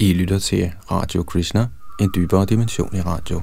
[0.00, 1.66] I lytter til Radio Krishna,
[2.00, 3.42] en dybere dimension i radio.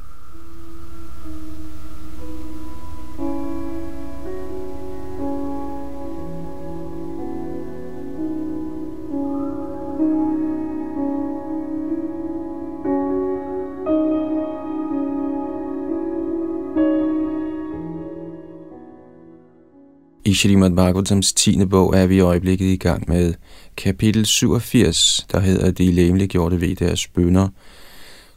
[20.35, 21.65] I Shrimad Bhagavatams 10.
[21.65, 23.33] bog er vi i øjeblikket i gang med
[23.77, 27.47] kapitel 87, der hedder De læmeliggjorte ved deres bønder.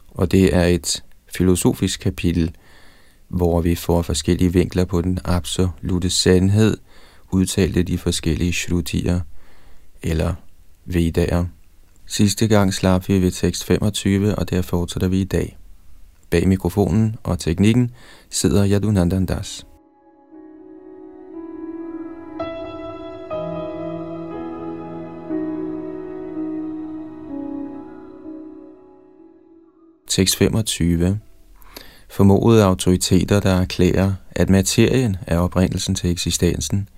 [0.09, 1.03] Og det er et
[1.37, 2.55] filosofisk kapitel,
[3.27, 6.77] hvor vi får forskellige vinkler på den absolute sandhed,
[7.31, 9.19] udtalte de forskellige shrutier
[10.03, 10.33] eller
[10.85, 11.45] vedaer.
[12.05, 15.57] Sidste gang slap vi ved tekst 25, og der fortsætter vi i dag.
[16.29, 17.91] Bag mikrofonen og teknikken
[18.29, 19.37] sidder Yadunandandas.
[19.37, 19.68] Das.
[30.09, 31.19] Tekst 25.
[32.09, 36.89] Formodede autoriteter, der erklærer, at materien er oprindelsen til eksistensen,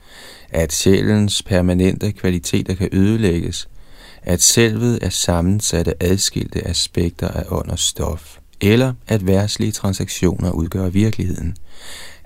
[0.50, 3.70] at sjælens permanente kvaliteter kan ødelægges,
[4.24, 10.90] at selvet er sammensatte adskilte aspekter af ånd og stof, eller at værtslige transaktioner udgør
[10.90, 11.56] virkeligheden.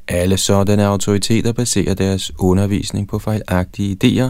[0.08, 4.30] Alle sådanne autoriteter baserer deres undervisning på fejlagtige idéer,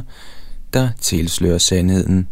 [0.73, 2.28] der tilslører sandheden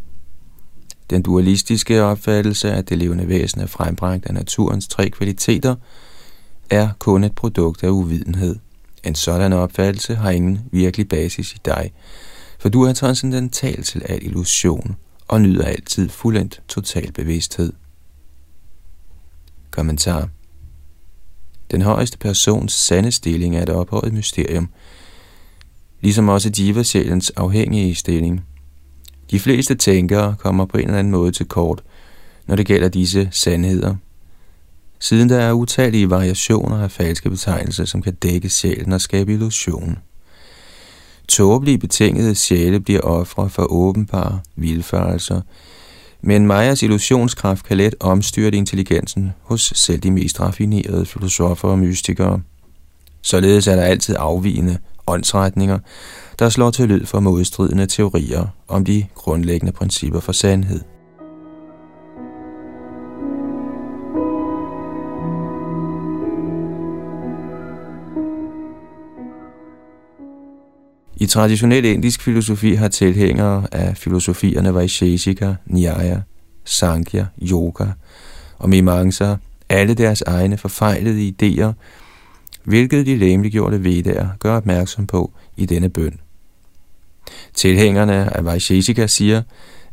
[1.10, 5.76] den dualistiske opfattelse af det levende væsen er frembragt af naturens tre kvaliteter,
[6.70, 8.56] er kun et produkt af uvidenhed.
[9.04, 11.92] En sådan opfattelse har ingen virkelig basis i dig,
[12.60, 14.96] for du er transcendental til al illusion
[15.28, 17.74] og nyder altid fuldendt total bevidsthed.
[19.72, 20.30] Kommentar
[21.72, 24.70] Den højeste persons sande stilling er et ophøjet mysterium,
[26.02, 28.46] ligesom også diva-sjælens afhængige stilling–
[29.34, 31.84] de fleste tænkere kommer på en eller anden måde til kort,
[32.48, 33.96] når det gælder disse sandheder.
[35.00, 39.98] Siden der er utallige variationer af falske betegnelser, som kan dække sjælen og skabe illusion.
[41.28, 45.42] Tåbelige betingede sjæle bliver ofre for åbenbare vilfarelser,
[46.22, 52.42] men Majas illusionskraft kan let omstyrte intelligensen hos selv de mest raffinerede filosofer og mystikere.
[53.22, 54.78] Således er der altid afvigende
[55.08, 55.80] åndsretninger,
[56.40, 60.82] der slår til lyd for modstridende teorier om de grundlæggende principper for sandhed.
[71.18, 76.22] I traditionel indisk filosofi har tilhængere af filosofierne Vaisheshika, Nyaya,
[76.66, 77.86] Sankhya, Yoga
[78.58, 79.36] og Mimamsa
[79.70, 81.74] alle deres egne forfejlede idéer
[82.64, 86.20] hvilket de læmeliggjorte vedaer gør opmærksom på i denne bøn.
[87.54, 89.42] Tilhængerne af Vaisheshika siger,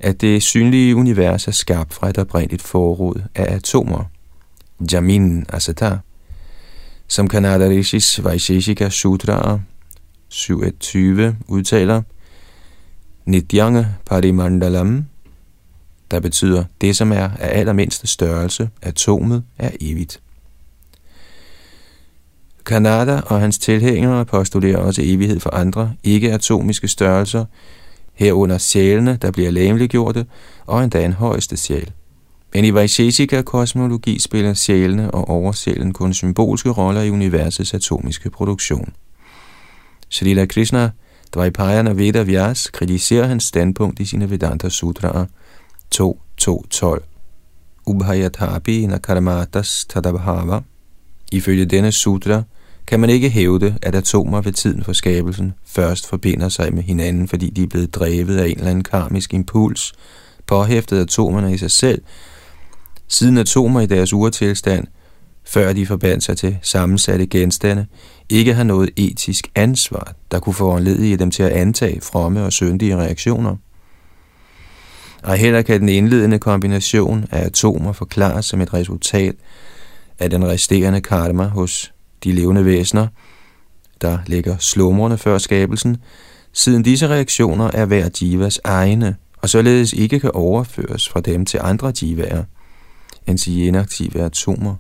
[0.00, 4.04] at det synlige univers er skabt fra et oprindeligt forråd af atomer,
[4.92, 5.98] Jamin Asata,
[7.08, 9.60] som Kanada Rishis Vaisheshika Sutra
[10.32, 10.98] 7.20
[11.48, 12.02] udtaler,
[13.24, 15.04] Nityanga Parimandalam,
[16.10, 20.20] der betyder det, som er af allermindste størrelse, atomet, er evigt.
[22.70, 27.44] Kanada og hans tilhængere postulerer også evighed for andre ikke-atomiske størrelser,
[28.14, 30.26] herunder sjælene, der bliver læmeliggjorte,
[30.66, 31.92] og endda en højeste sjæl.
[32.54, 38.92] Men i Vaisheshika-kosmologi spiller sjælene og oversjælen kun symbolske roller i universets atomiske produktion.
[40.08, 40.90] Srila Krishna,
[41.34, 45.26] Dvaipayana Veda Vyas, kritiserer hans standpunkt i sine Vedanta Sutraer
[45.94, 47.00] 2.2.12.
[47.86, 50.60] Ubhayatapi nakaramatas tadabhava
[51.32, 52.42] Ifølge denne sutra
[52.90, 57.28] kan man ikke hævde, at atomer ved tiden for skabelsen først forbinder sig med hinanden,
[57.28, 59.92] fordi de er blevet drevet af en eller anden karmisk impuls,
[60.46, 62.02] påhæftet atomerne i sig selv,
[63.08, 64.86] siden atomer i deres urtilstand,
[65.44, 67.86] før de forbandt sig til sammensatte genstande,
[68.28, 72.96] ikke har noget etisk ansvar, der kunne foranledige dem til at antage fromme og syndige
[72.96, 73.56] reaktioner.
[75.22, 79.34] Og heller kan den indledende kombination af atomer forklares som et resultat
[80.18, 81.92] af den resterende karma hos
[82.24, 83.06] de levende væsener,
[84.00, 85.96] der ligger slumrende før skabelsen,
[86.52, 91.60] siden disse reaktioner er hver jivas egne, og således ikke kan overføres fra dem til
[91.62, 92.44] andre jivaer,
[93.26, 94.74] end sige inaktive atomer.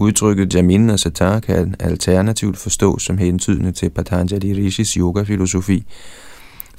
[0.00, 5.84] Udtrykket Jamin og Satar kan alternativt forstås som hentydende til Patanjali Rishis yoga-filosofi,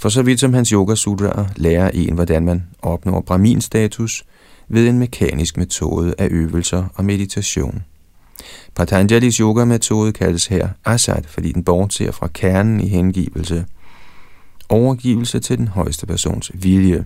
[0.01, 4.25] for så vidt som hans yoga sutra lærer en, hvordan man opnår brahmin-status
[4.67, 7.83] ved en mekanisk metode af øvelser og meditation.
[8.75, 13.65] Patanjalis yoga-metode kaldes her asat, fordi den bortser fra kernen i hengivelse.
[14.69, 17.05] Overgivelse til den højeste persons vilje.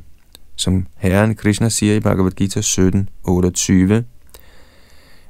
[0.55, 4.03] Som Herren Krishna siger i Bhagavad Gita 17, 28,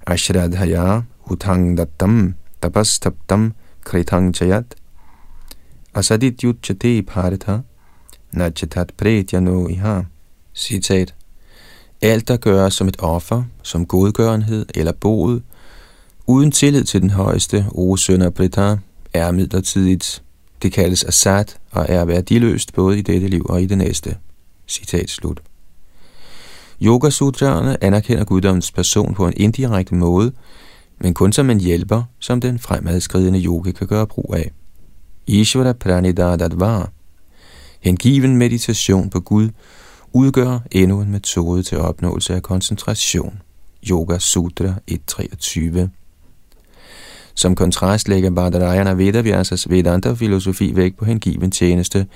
[0.08, 3.54] Ashradhaya utangdattam tapastaptam
[3.84, 4.76] kritang chayat
[5.96, 7.58] asadit yutchate paritha
[8.32, 10.02] nachatat pretya no iha.
[10.56, 11.14] Citat.
[12.02, 15.42] Alt, der gøres som et offer, som godgørenhed eller bod,
[16.28, 18.78] uden tillid til den højeste, o søn af Brita,
[19.14, 20.24] er midlertidigt.
[20.62, 24.18] Det kaldes asat og er værdiløst både i dette liv og i det næste.
[24.68, 25.42] Citat slut.
[26.82, 30.32] Yoga Sutraerne anerkender guddommens person på en indirekte måde,
[31.00, 34.52] men kun som en hjælper, som den fremadskridende yoga kan gøre brug af.
[35.28, 36.92] Ishvara Pranidadadvar,
[37.80, 39.50] hengiven meditation på Gud,
[40.14, 43.42] udgør endnu en metode til opnåelse af koncentration.
[43.90, 45.88] Yoga Sutra 1.23
[47.36, 52.08] Som kontrast lægger Badarayana Vedavyasas Vedanta-filosofi væk på hengiven tjeneste,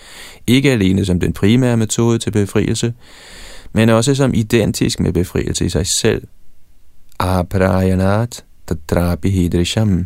[0.48, 2.94] ikke alene som den primære metode til befrielse,
[3.74, 6.28] men også som identisk med befrielse i sig selv.
[7.20, 10.06] Aprayanat tadrapi hidrisham.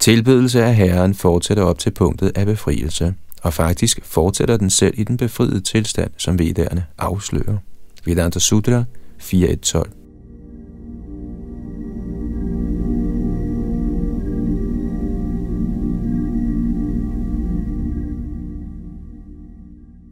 [0.00, 5.04] Tilbedelse af Herren fortsætter op til punktet af befrielse og faktisk fortsætter den selv i
[5.04, 7.56] den befriede tilstand, som vedderne afslører.
[8.04, 8.84] Vedanta Sutra
[9.22, 10.00] 4.1.12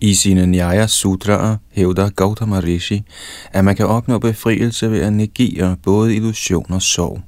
[0.00, 3.02] I sine Nyaya Sutraer hævder Gautama Rishi,
[3.52, 7.27] at man kan opnå befrielse ved at negere både illusion og sorg.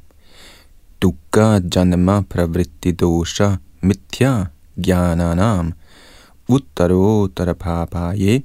[1.02, 5.72] Dukkha janama pravritti dosha mithya jnananam
[6.48, 8.42] uttaro tarapapaye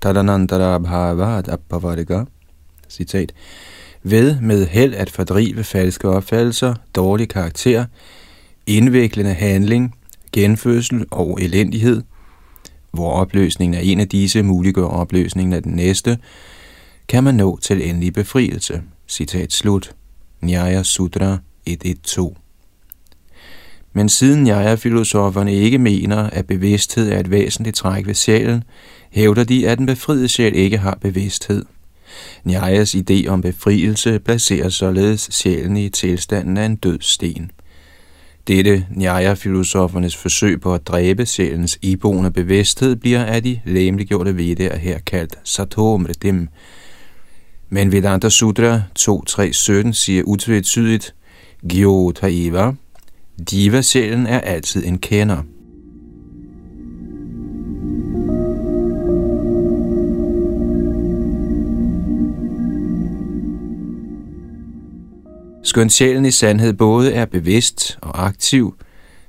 [0.00, 2.26] tadanantara bhavat appavarga.
[2.88, 3.32] Citat.
[4.02, 7.84] Ved med held at fordrive falske opfattelser, dårlig karakter,
[8.66, 9.94] indviklende handling,
[10.32, 12.02] genfødsel og elendighed,
[12.92, 16.18] hvor opløsningen af en af disse muliggør opløsningen af den næste,
[17.08, 18.82] kan man nå til endelig befrielse.
[19.08, 19.94] Citat slut.
[20.40, 22.36] Nyaya Sutra 112
[23.96, 28.64] men siden jeg er filosoferne ikke mener, at bevidsthed er et væsentligt træk ved sjælen,
[29.10, 31.64] hævder de, at den befriede sjæl ikke har bevidsthed.
[32.44, 37.50] Nyajas idé om befrielse placerer således sjælen i tilstanden af en død sten.
[38.48, 44.98] Dette Nyaya-filosofernes forsøg på at dræbe sjælens iboende bevidsthed bliver af de læmeliggjorte vedder her
[44.98, 46.48] kaldt Satomridim.
[47.68, 51.14] Men Vedanta Sutra 2.3.17 siger utvetydigt,
[51.62, 52.72] Gyotaiva,
[53.50, 55.42] Diva-sjælen er altid en kender.
[65.62, 68.74] Skønt sjælen i sandhed både er bevidst og aktiv,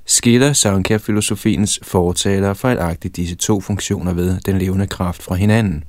[0.06, 5.83] skiller Sankhya-filosofiens fortalere fejlagtigt disse to funktioner ved den levende kraft fra hinanden.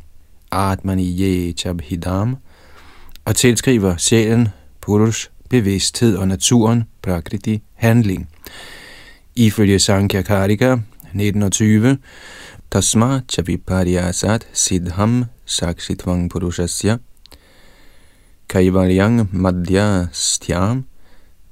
[0.52, 2.36] Atmani ye chabhidam
[3.24, 4.48] og tilskriver sjælen
[4.80, 8.28] Purush bevidsthed og naturen, prakriti, handling.
[9.36, 11.98] Ifølge Sankhya Karika 1920,
[12.70, 16.98] Tasma chaviparyasat siddham sakshitvang purushasya
[18.48, 20.84] kaivalyang madhyastyam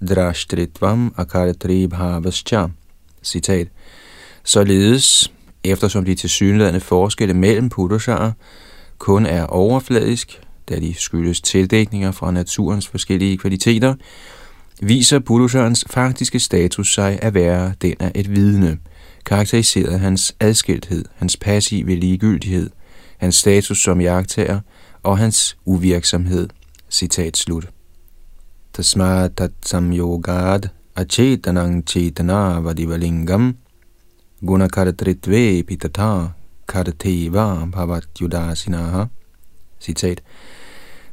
[0.08, 2.68] drashtritvam akaratri bhavascha.
[3.22, 3.68] Citat.
[4.44, 5.32] Således,
[5.64, 8.32] eftersom de tilsyneladende forskelle mellem purusharer
[8.98, 13.94] kun er overfladisk, da de skyldes tildækninger fra naturens forskellige kvaliteter,
[14.82, 18.78] viser Purusharens faktiske status sig at være den af et vidne,
[19.24, 22.70] karakteriseret af hans adskilthed, hans passive ligegyldighed,
[23.18, 24.60] hans status som jagttager
[25.02, 26.48] og hans uvirksomhed.
[26.90, 27.68] Citat slut.
[28.72, 29.28] Tasma
[29.62, 30.60] sam yogad
[30.96, 33.56] achetanang chetana vadivalingam
[34.46, 36.28] gunakartritve pitata
[36.68, 39.04] karteva bhavat yudasinaha.
[39.80, 40.22] Citat.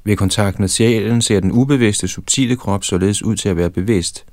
[0.03, 4.25] Ved kontakt med sjælen ser den ubevidste, subtile krop således ud til at være bevidst,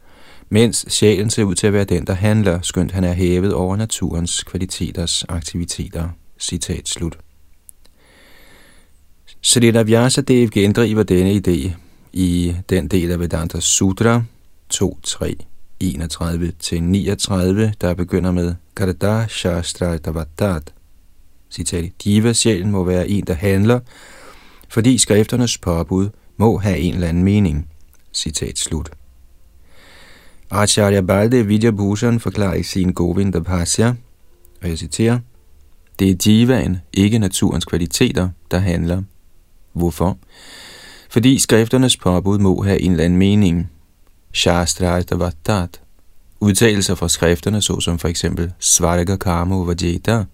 [0.48, 3.76] mens sjælen ser ud til at være den, der handler, skønt han er hævet over
[3.76, 6.08] naturens kvaliteters aktiviteter.
[6.38, 7.18] Citat slut.
[9.42, 11.72] Srila Vyasadev gendriver denne idé
[12.12, 14.22] i den del af Vedanta Sutra
[14.74, 15.34] 2.3.
[15.84, 15.86] 31-39,
[17.80, 20.72] der begynder med Karada Shastra Davadat.
[21.50, 23.80] Citat, Diva-sjælen må være en, der handler,
[24.70, 27.68] fordi skrifternes påbud må have en eller anden mening.
[28.12, 28.90] Citat slut.
[30.50, 33.94] Acharya Balde Vidyabhushan forklarer i sin Govinda Pasya,
[34.62, 35.18] og jeg citerer,
[35.98, 39.02] det er divaen, ikke naturens kvaliteter, der handler.
[39.72, 40.18] Hvorfor?
[41.10, 43.70] fordi skrifternes påbud må have en eller anden mening.
[44.32, 45.80] Shastrartavatat.
[46.40, 50.24] Udtalelser fra skrifterne, såsom for eksempel Svarga Karma Vajeta.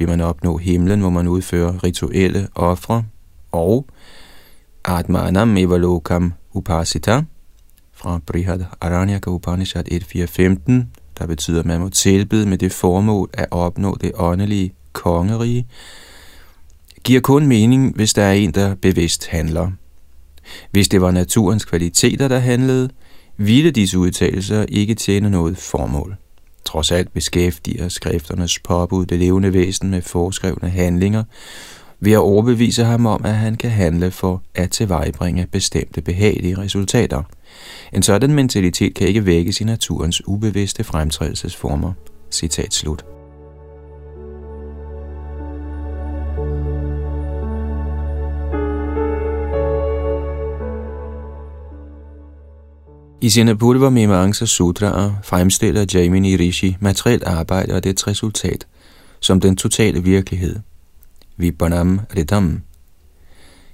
[0.00, 3.04] Vil man opnå himlen, må man udføre rituelle ofre.
[3.52, 3.86] Og
[4.84, 7.22] Atmanam Evalokam Upasita
[7.92, 10.72] fra Brihad Aranyaka Upanishad 1.4.15,
[11.18, 15.66] der betyder, at man må tilbede med det formål at opnå det åndelige kongerige,
[17.04, 19.70] giver kun mening, hvis der er en, der bevidst handler.
[20.70, 22.90] Hvis det var naturens kvaliteter, der handlede,
[23.36, 26.16] ville disse udtalelser ikke tjene noget formål.
[26.64, 31.24] Trods alt beskæftiger skrifternes påbud det levende væsen med foreskrevne handlinger,
[32.00, 37.22] ved at overbevise ham om, at han kan handle for at tilvejebringe bestemte behagelige resultater.
[37.92, 41.92] En sådan mentalitet kan ikke vækkes i naturens ubevidste fremtrædelsesformer.
[42.30, 43.04] Citat slut.
[53.22, 58.66] I sine Pulva Mimamsa Sutraer fremstiller Jaimini Rishi materielt arbejde og dets resultat
[59.20, 60.56] som den totale virkelighed.
[61.36, 62.62] Vibhanam Ritam.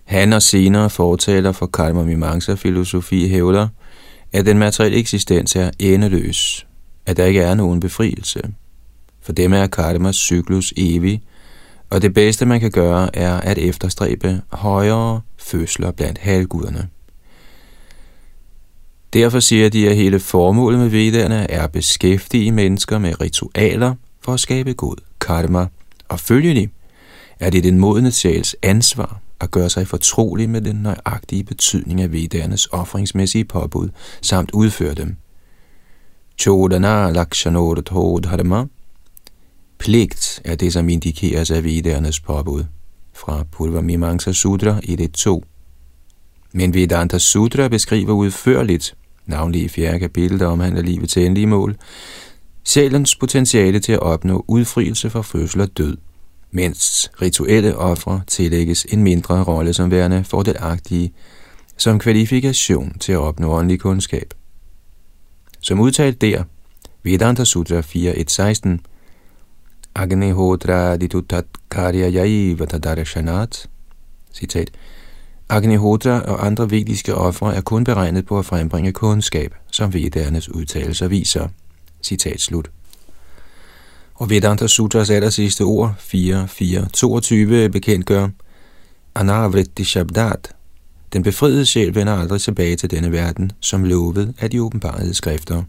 [0.05, 3.69] Han og senere fortaler for Karma Mimamsa filosofi hævder,
[4.33, 6.67] at den materielle eksistens er endeløs,
[7.07, 8.41] at der ikke er nogen befrielse.
[9.23, 11.23] For dem er karmas cyklus evig,
[11.91, 16.89] og det bedste man kan gøre er at efterstræbe højere fødsler blandt halvguderne.
[19.17, 24.35] Derfor siger de, at hele formålet med vedderne er at beskæftige mennesker med ritualer for
[24.35, 25.67] at skabe god karma,
[26.09, 26.71] og følgelig
[27.41, 32.13] er det den modne sjæls ansvar at gøre sig fortrolig med den nøjagtige betydning af
[32.13, 33.89] vedernes offringsmæssige påbud,
[34.23, 35.17] samt udføre dem.
[36.39, 37.91] Chodana lakshanot
[38.25, 38.65] dharma.
[39.79, 42.65] Pligt er det, som indikeres af vedernes påbud.
[43.15, 45.45] Fra Purva Mimamsa Sutra i det 2.
[46.53, 48.95] Men Vedanta Sutra beskriver udførligt,
[49.27, 51.77] navnlig i fjerde kapitel, der omhandler til endelige mål,
[52.65, 55.97] sjælens potentiale til at opnå udfrielse fra fødsel og død,
[56.51, 61.13] mens rituelle ofre tillægges en mindre rolle som værende fordelagtige
[61.77, 64.35] som kvalifikation til at opnå åndelig kundskab.
[65.61, 66.45] Som udtalt der,
[67.03, 68.79] Vedanta Sutra 4.1.16,
[69.95, 73.69] Agnihotra ditutat karyayai vatadarshanat,
[74.33, 74.71] citat,
[75.49, 81.09] Agnihotra og andre vediske ofre er kun beregnet på at frembringe kundskab, som vedernes udtalelser
[81.09, 81.49] viser.
[82.03, 82.71] Citat slut.
[84.15, 88.29] Og Vedanta Sutras aller sidste ord, 4.4.22, bekendtgør
[89.15, 90.55] Anavritti Shabdat.
[91.13, 95.63] Den befriede sjæl vender aldrig tilbage til denne verden, som lovet af de åbenbarede skrifter.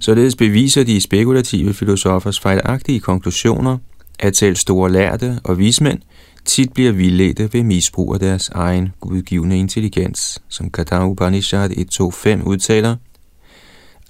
[0.00, 3.78] Således beviser de spekulative filosofers fejlagtige konklusioner,
[4.18, 5.98] at selv store lærte og vismænd
[6.44, 12.96] tit bliver vildledte ved misbrug af deres egen gudgivende intelligens, som Katha Upanishad 1.2.5 udtaler,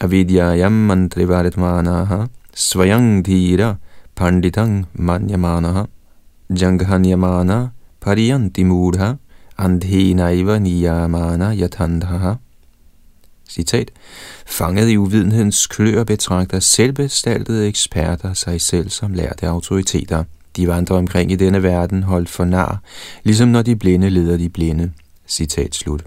[0.01, 3.75] Avidyayam mantrivaritmanaha svayang dhira
[4.17, 5.85] panditang manyamanaha
[6.51, 7.69] janghanyamana
[8.01, 9.17] pariyanti mudha
[9.59, 12.39] andhenaiva niyamana yathandhaha
[13.51, 13.91] citat,
[14.47, 20.25] fanget i uvidenhedens klør betragter selvbestaltede eksperter sig selv som lærte autoriteter.
[20.57, 22.83] De vandrer omkring i denne verden holdt for nar,
[23.25, 24.93] ligesom når de blinde leder de blinde.
[25.29, 26.05] Citat slut.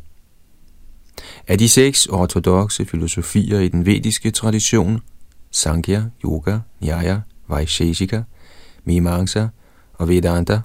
[1.47, 4.99] Af de seks ortodoxe filosofier i den vediske tradition,
[5.51, 8.21] Sankhya, Yoga, Nyaya, Vaisheshika,
[8.83, 9.47] Mimamsa
[9.93, 10.59] og Vedanta,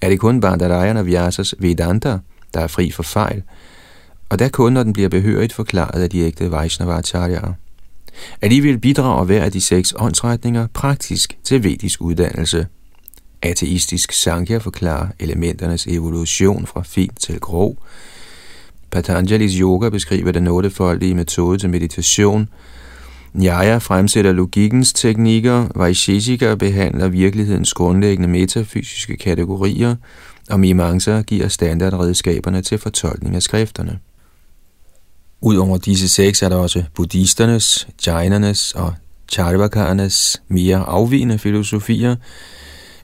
[0.00, 2.18] er det kun Bandarayana Vyasas Vedanta,
[2.54, 3.42] der er fri for fejl,
[4.28, 7.52] og der kun når den bliver behørigt forklaret af de ægte Vaishnavacharyaer.
[8.42, 12.66] Alligevel bidrager hver af de seks åndsretninger praktisk til vedisk uddannelse.
[13.42, 17.76] Ateistisk Sankhya forklarer elementernes evolution fra fint til grov.
[18.90, 22.48] Patanjalis yoga beskriver den ottefoldige metode til meditation.
[23.32, 29.96] Nyaya fremsætter logikkens teknikker, Vaisheshika behandler virkelighedens grundlæggende metafysiske kategorier,
[30.50, 33.98] og Mimamsa giver standardredskaberne til fortolkning af skrifterne.
[35.46, 38.94] Udover disse seks er der også buddhisternes, jainernes og
[39.32, 42.16] charvakarnes mere afvigende filosofier,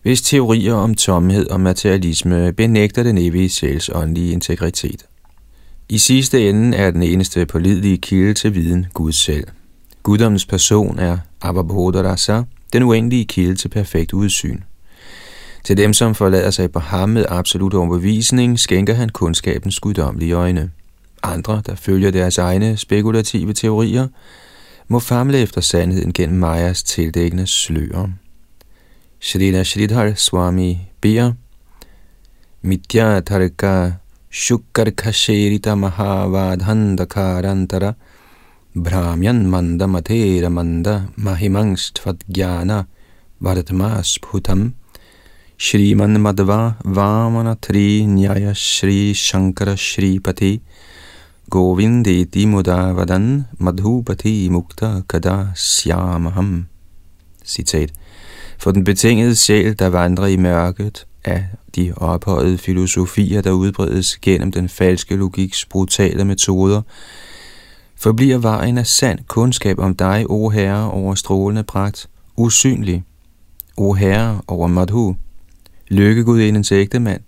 [0.03, 5.07] hvis teorier om tomhed og materialisme benægter den evige sjæls åndelige integritet.
[5.89, 9.47] I sidste ende er den eneste pålidelige kilde til viden Gud selv.
[10.03, 12.43] Guddommens person er Abhabhodarasa,
[12.73, 14.61] den uendelige kilde til perfekt udsyn.
[15.65, 20.71] Til dem, som forlader sig på ham med absolut overbevisning, skænker han kundskabens guddommelige øjne.
[21.23, 24.09] Andre, der følger deres egne spekulative teorier,
[24.89, 28.09] må famle efter sandheden gennem Majas tildækkende slører.
[29.21, 31.33] Shrita Shridhar Swami beder,
[32.63, 33.93] Mitya Tarka
[34.31, 37.95] Shukarkasherita Mahavadhandakarantara
[38.75, 42.17] Brahmyan Manda Matera Manda Mahimangstvat
[43.43, 44.73] Vartmas Bhutam
[45.59, 50.61] Shriman Madhva Vamana Tri Nyaya Shri Shankara Shri Pati
[51.51, 56.67] Govindeti Mudavadan Madhupati Mukta Kada Syamaham
[57.45, 57.93] Citat
[58.59, 61.45] For den betingede sjæl, der vandrer i mørket af
[61.77, 66.83] de ophøjede filosofier, der udbredes gennem den falske logiks brutale metoder,
[67.97, 73.05] forbliver vejen af sand kundskab om dig, o Herre, over strålende pragt, usynlig.
[73.77, 75.17] O Herre, over Madhu,
[75.89, 77.21] lykkegudindens ægte mand,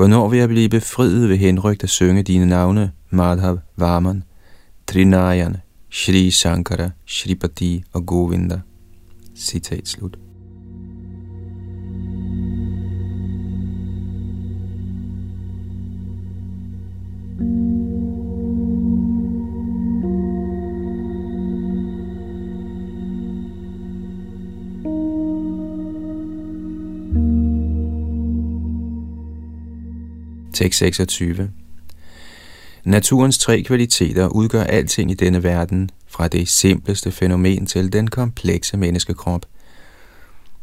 [0.00, 4.22] hvornår vil jeg blive befriet ved henrygt at synge dine navne, Madhav, Varman,
[4.86, 5.56] Trinayan,
[5.90, 8.60] Shri Shankara, Shripati og Govinda.
[9.36, 10.18] Citat slut.
[30.60, 31.50] Tekst 26
[32.84, 38.76] Naturens tre kvaliteter udgør alting i denne verden, fra det simpleste fænomen til den komplekse
[38.76, 39.46] menneskekrop.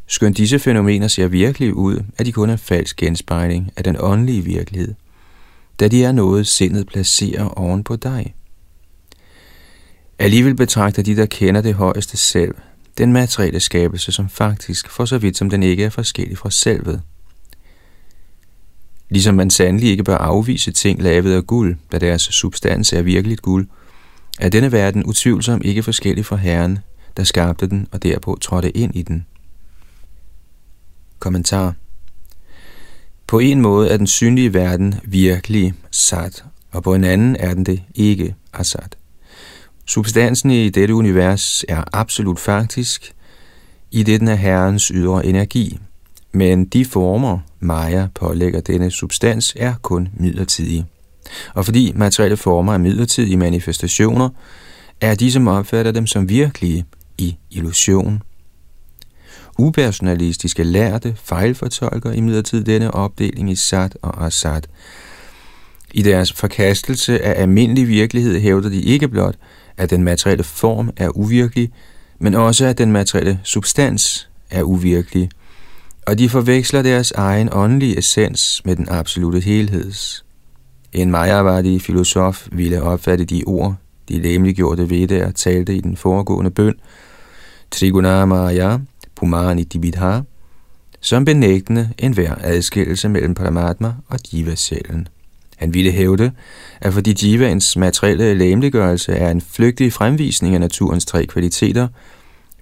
[0.07, 4.41] Skønt disse fænomener ser virkelige ud, er de kun en falsk genspejling af den åndelige
[4.41, 4.93] virkelighed,
[5.79, 8.35] da de er noget, sindet placerer oven på dig.
[10.19, 12.55] Alligevel betragter de, der kender det højeste selv,
[12.97, 17.01] den materielle skabelse som faktisk, for så vidt som den ikke er forskellig fra selvet.
[19.09, 23.41] Ligesom man sandelig ikke bør afvise ting lavet af guld, da deres substans er virkeligt
[23.41, 23.67] guld,
[24.39, 26.79] er denne verden utvivlsomt ikke forskellig fra Herren,
[27.17, 29.25] der skabte den og derpå trådte ind i den.
[31.19, 31.73] Kommentar
[33.27, 37.65] På en måde er den synlige verden virkelig sat, og på en anden er den
[37.65, 38.97] det ikke asat.
[39.85, 43.13] Substansen i dette univers er absolut faktisk,
[43.91, 45.79] i det den er Herrens ydre energi,
[46.37, 50.85] men de former, Maya pålægger denne substans, er kun midlertidige.
[51.53, 54.29] Og fordi materielle former er midlertidige manifestationer,
[55.01, 56.85] er de, som opfatter dem som virkelige,
[57.17, 58.21] i illusion.
[59.57, 64.67] Upersonalistiske lærte fejlfortolker imidlertid denne opdeling i sat og asat.
[65.93, 69.35] I deres forkastelse af almindelig virkelighed hævder de ikke blot,
[69.77, 71.71] at den materielle form er uvirkelig,
[72.19, 75.29] men også at den materielle substans er uvirkelig,
[76.07, 80.25] og de forveksler deres egen åndelige essens med den absolute helheds.
[80.93, 83.75] En Mayavadi filosof ville opfatte de ord,
[84.09, 86.75] de lemliggjorte vedder talte i den foregående bøn,
[87.71, 88.77] Trigunamaya
[89.15, 90.19] Pumani Dibidha,
[91.01, 95.07] som benægtende enhver adskillelse mellem Paramatma og Jiva-sjælen.
[95.57, 96.31] Han ville hævde,
[96.81, 101.87] at fordi Jivaens materielle læmeliggørelse er en flygtig fremvisning af naturens tre kvaliteter,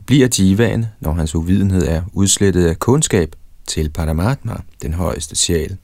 [0.05, 3.35] bliver Jivaen, når hans uvidenhed er udslettet af kundskab,
[3.67, 5.77] til Paramatma, den højeste sjæl.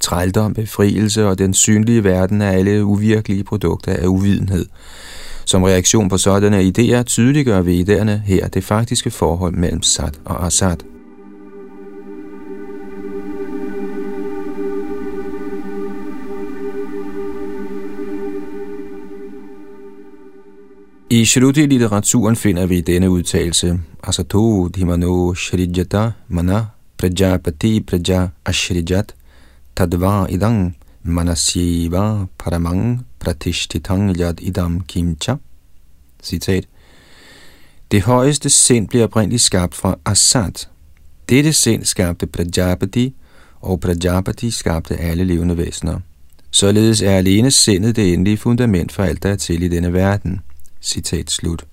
[0.00, 4.66] Trældom, befrielse og den synlige verden er alle uvirkelige produkter af uvidenhed.
[5.44, 10.84] Som reaktion på sådanne idéer tydeliggør idéerne her det faktiske forhold mellem Sat og Asat.
[21.12, 26.66] I Shruti-litteraturen finder vi denne udtalelse, Asato Dhimano Shrijata Mana
[26.98, 29.14] Prajapati Praja Ashrijat
[29.76, 35.34] Tadva Idang Manasiva Paramang Pratishtitang Yad Idam Kimcha.
[36.22, 36.64] Citat.
[37.90, 40.68] Det højeste sind blev oprindeligt skabt fra Asat.
[41.28, 43.14] Dette sind skabte Prajapati,
[43.60, 46.00] og Prajapati skabte alle levende væsener.
[46.50, 50.40] Således er alene sindet det endelige fundament for alt, der er til i denne verden.
[50.82, 51.64] Citat slut.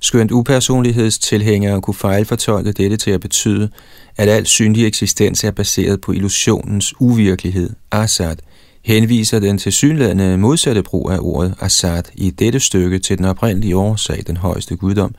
[0.00, 3.70] Skønt upersonlighedstilhængere kunne fejlfortolke dette til at betyde,
[4.16, 8.36] at al synlig eksistens er baseret på illusionens uvirkelighed, asad,
[8.84, 13.76] henviser den til synlædende modsatte brug af ordet asad i dette stykke til den oprindelige
[13.76, 15.14] årsag, den højeste guddom,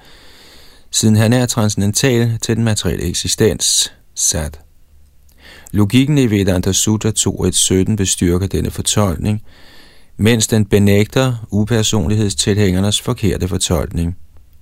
[0.91, 4.59] siden han er transcendental til den materielle eksistens, sat.
[5.71, 7.09] Logikken i Vedanta Sutra
[7.89, 9.41] 2.1.17 bestyrker denne fortolkning,
[10.19, 14.17] mens den benægter upersonlighedstilhængernes forkerte fortolkning.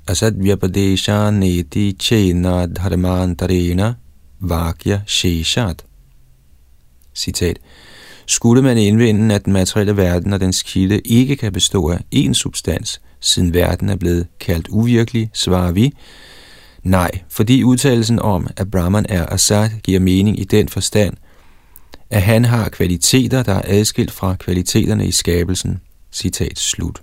[0.07, 3.93] Asadvyapadesha neti chena dharmantarena
[4.39, 5.85] vakya sheshat.
[7.15, 7.59] Citat.
[8.25, 12.33] Skulle man indvende, at den materielle verden og dens kilde ikke kan bestå af én
[12.33, 15.93] substans, siden verden er blevet kaldt uvirkelig, svarer vi,
[16.83, 21.13] nej, fordi udtalelsen om, at Brahman er Asad, giver mening i den forstand,
[22.09, 25.81] at han har kvaliteter, der er adskilt fra kvaliteterne i skabelsen.
[26.11, 27.01] Citat slut.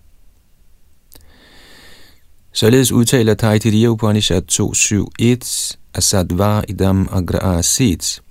[2.53, 8.23] Således udtaler Taittiriya Upanishad 2.7.1 Asadva idam agra asit.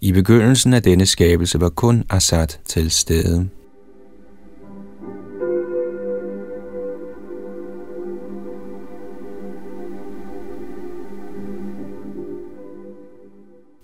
[0.00, 3.48] I begyndelsen af denne skabelse var kun Asad til stede.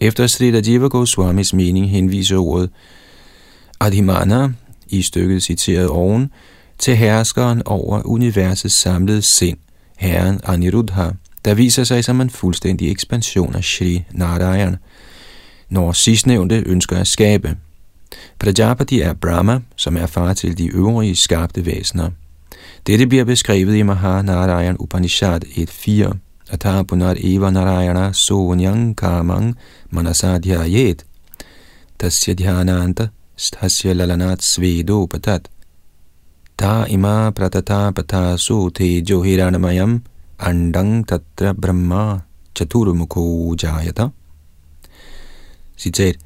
[0.09, 2.71] Efter Srila Jiva Goswamis mening henviser ordet
[3.81, 4.49] Adhimana
[4.87, 6.31] i stykket citeret oven
[6.79, 9.59] til herskeren over universets samlede sind,
[9.97, 11.11] herren Aniruddha,
[11.45, 14.77] der viser sig som en fuldstændig ekspansion af Shri Narayan,
[15.69, 17.57] når sidstnævnte ønsker at skabe.
[18.39, 22.11] Prajapati er Brahma, som er far til de øvrige skabte væsener.
[22.87, 26.28] Dette bliver beskrevet i Mahanarayan Upanishad 1.4.
[26.55, 29.57] Atha punar eva narayana sonyang kamang
[29.93, 31.05] manasadhyayet
[31.99, 35.49] tasya dhyananta sthasya lalanat svedo patat
[36.57, 40.01] ta ima pratata patasu tejo hiranamayam
[40.39, 44.13] andang tatra brahma chaturmukho jayata.
[45.77, 46.17] Citat.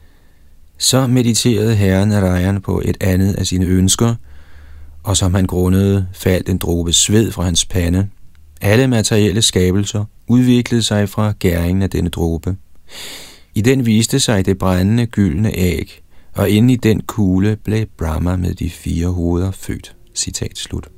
[0.79, 4.15] Så mediterede herren Narayan på et andet af sine ønsker,
[5.03, 8.09] og som han grundede, faldt en dråbe sved fra hans pande.
[8.64, 12.57] Alle materielle skabelser udviklede sig fra gæringen af denne dråbe.
[13.55, 16.03] I den viste sig det brændende gyldne æg,
[16.35, 19.96] og inde i den kugle blev Brahma med de fire hoveder født.
[20.14, 20.88] Citat slut.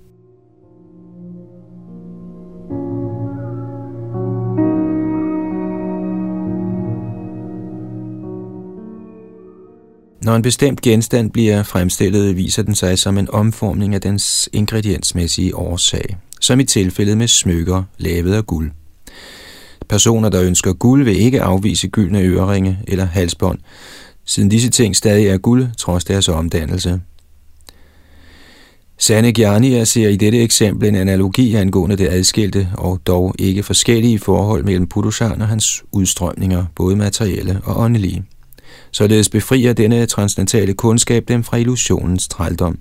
[10.23, 15.57] Når en bestemt genstand bliver fremstillet, viser den sig som en omformning af dens ingrediensmæssige
[15.57, 18.71] årsag, som i tilfældet med smykker lavet af guld.
[19.89, 23.59] Personer, der ønsker guld, vil ikke afvise gyldne øreringe eller halsbånd,
[24.25, 27.01] siden disse ting stadig er guld, trods deres omdannelse.
[28.99, 34.19] Sande Gjanier ser i dette eksempel en analogi angående det adskilte og dog ikke forskellige
[34.19, 38.25] forhold mellem Purushan og hans udstrømninger, både materielle og åndelige.
[38.91, 42.79] Således befrier denne transcendentale kundskab dem fra illusionens trældom,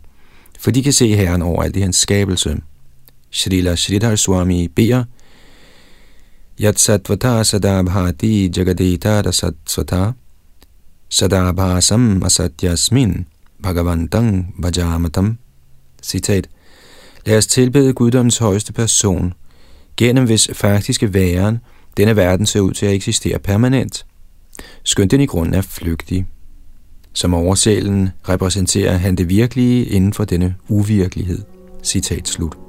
[0.59, 2.57] for de kan se Herren overalt i hans skabelse.
[3.33, 5.03] Srila Sridhar Swami beder,
[6.59, 10.13] Yat satvata sadabhati jagadita rasatsvata
[11.09, 13.25] sadabhasam asatyasmin
[13.63, 15.37] bhagavantang bhajamatam.
[16.03, 16.47] Citat.
[17.25, 19.33] Lad os tilbede guddommens højeste person,
[19.97, 21.59] gennem hvis faktiske væren
[21.97, 24.05] denne verden ser ud til at eksistere permanent–
[24.83, 26.25] skønt den i grunden er flygtig.
[27.13, 31.41] Som oversælen repræsenterer han det virkelige inden for denne uvirkelighed.
[31.83, 32.62] Citat slut.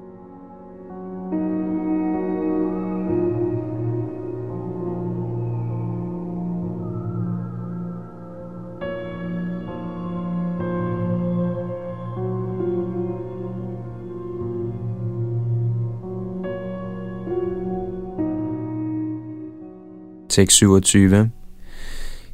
[20.35, 21.31] Tekst 27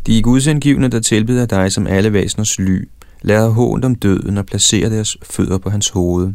[0.06, 2.88] de gudsindgivende, der tilbeder dig som alle væseners ly,
[3.22, 6.32] lader hånd om døden og placerer deres fødder på hans hoved.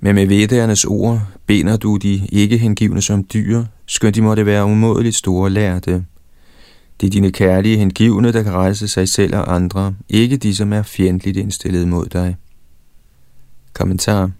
[0.00, 4.64] Men med vedernes ord binder du de ikke hengivne som dyr, skønt de måtte være
[4.64, 6.04] umådeligt store lærte.
[7.00, 10.72] Det er dine kærlige hengivne, der kan rejse sig selv og andre, ikke de, som
[10.72, 12.36] er fjendtligt indstillet mod dig.
[13.72, 14.30] Kommentar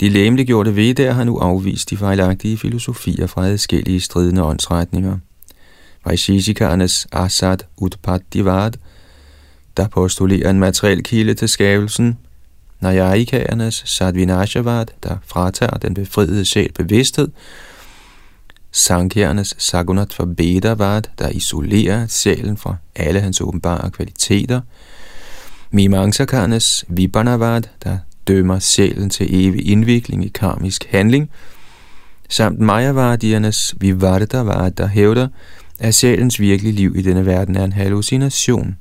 [0.00, 5.18] de læmeliggjorte veder har nu afvist de fejlagtige filosofier fra adskillige stridende åndsretninger–
[6.04, 8.72] Vaishishikaernes Asad Utpattivad,
[9.76, 12.18] der postulerer en materiel kilde til skabelsen,
[12.80, 17.28] Nayayikaernes Sadvinashavad, der fratager den befriede sjæl bevidsthed,
[18.72, 24.60] Sankhjernes Sagunat for Bedavad, der isolerer sjælen fra alle hans åbenbare kvaliteter,
[25.70, 27.98] Mimangsakarnes Vibhanavad, der
[28.30, 31.30] dømmer sjælen til evig indvikling i karmisk handling,
[32.28, 35.28] samt Majavardiernes Vivardavarda hævder,
[35.78, 38.76] at sjælens virkelige liv i denne verden er en hallucination.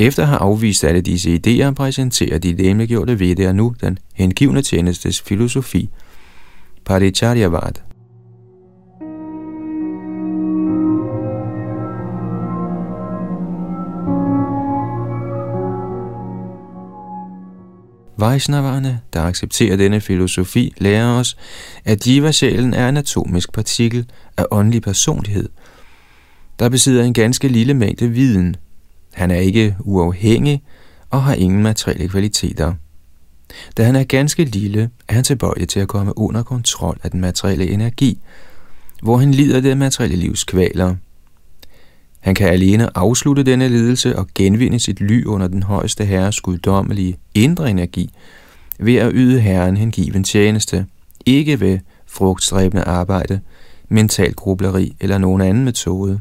[0.00, 2.58] Efter at have afvist alle disse idéer, præsenterer de
[3.18, 5.88] ved det nu den hengivne tjenestes filosofi,
[6.84, 7.87] Paricharyavad.
[18.18, 21.36] Vaishnaverne, der accepterer denne filosofi, lærer os,
[21.84, 25.48] at jiva-sjælen er en atomisk partikel af åndelig personlighed–
[26.58, 28.56] der besidder en ganske lille mængde viden.
[29.14, 30.62] Han er ikke uafhængig
[31.10, 32.74] og har ingen materielle kvaliteter.
[33.76, 37.20] Da han er ganske lille, er han tilbøjelig til at komme under kontrol af den
[37.20, 38.18] materielle energi,
[39.02, 40.94] hvor han lider det materielle livs kvaler.
[42.28, 47.18] Han kan alene afslutte denne lidelse og genvinde sit ly under den højeste herres guddommelige
[47.34, 48.10] indre energi
[48.78, 50.86] ved at yde herren hengiven tjeneste,
[51.26, 53.40] ikke ved frugtstræbende arbejde,
[53.88, 56.20] mental grubleri eller nogen anden metode.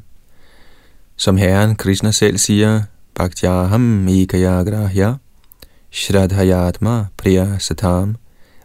[1.15, 2.81] Som herren Krishna selv siger,
[3.15, 5.13] Bhaktyaham ekayagrahya,
[5.91, 8.15] Shradhayatma priya satam,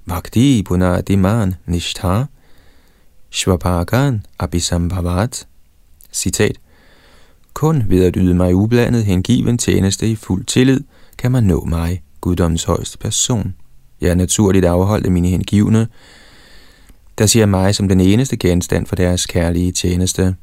[0.08, 2.24] Bhakti punadiman nishtha,
[3.30, 5.46] Shvapagan abhisambhavat.
[6.12, 6.61] Citat.
[7.54, 10.80] Kun ved at yde mig ublandet hengiven tjeneste i fuld tillid,
[11.18, 13.54] kan man nå mig, guddommens højeste person.
[14.00, 15.88] Jeg er naturligt afholdt af mine hengivne,
[17.18, 20.34] der ser mig som den eneste genstand for deres kærlige tjeneste.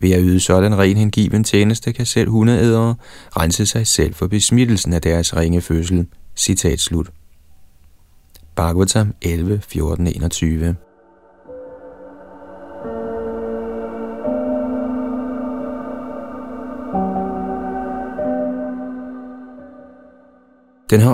[0.00, 2.94] Ved at yde sådan ren hengiven tjeneste, kan selv hundeædere
[3.36, 6.06] rense sig selv for besmittelsen af deres ringe fødsel.
[6.36, 7.10] Citat slut.
[8.56, 10.76] Bhagavatam 11, 14, 21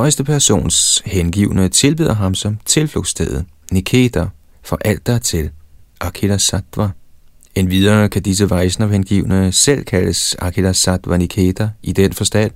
[0.01, 4.27] højeste persons hengivne tilbeder ham som tilflugtssted, Niketa,
[4.63, 5.51] for alt der til,
[6.01, 6.89] Akila Sattva.
[7.55, 12.51] En videre kan disse Vaisnav-hengivne selv kaldes Akila Sattva Niketa i den forstand,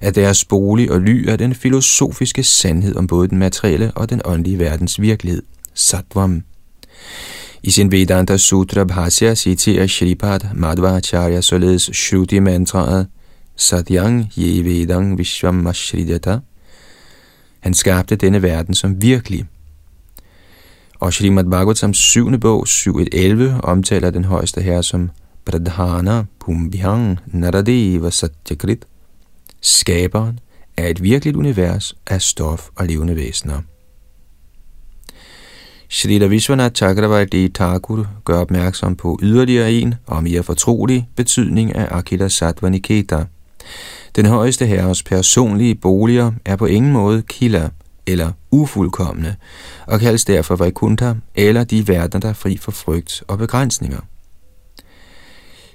[0.00, 4.20] at deres bolig og ly er den filosofiske sandhed om både den materielle og den
[4.24, 5.42] åndelige verdens virkelighed,
[5.74, 6.42] Sattvam.
[7.62, 13.06] I sin Vedanta Sutra Bhasya citerer Shripad Madhvacharya således Shruti mantraet
[13.56, 16.38] Satyang ye vedang vishvam ashridata.
[17.62, 19.44] Han skabte denne verden som virkelig.
[21.00, 25.10] Og Srimad Bhagavatams syvende bog, 7.11, omtaler den højeste herre som
[25.44, 28.84] Pradhana Pumbhyang Naradeva Satyakrit,
[29.60, 30.38] skaberen
[30.76, 33.60] af et virkeligt univers af stof og levende væsener.
[35.88, 42.28] Shri Vishwanath Chakravarti Thakur gør opmærksom på yderligere en og mere fortrolig betydning af Akila
[42.28, 43.24] Sattva Niketa–
[44.16, 47.68] den højeste herres personlige boliger er på ingen måde kilder
[48.06, 49.34] eller ufuldkommende,
[49.86, 54.00] og kaldes derfor Vaikuntha eller de verdener, der er fri for frygt og begrænsninger.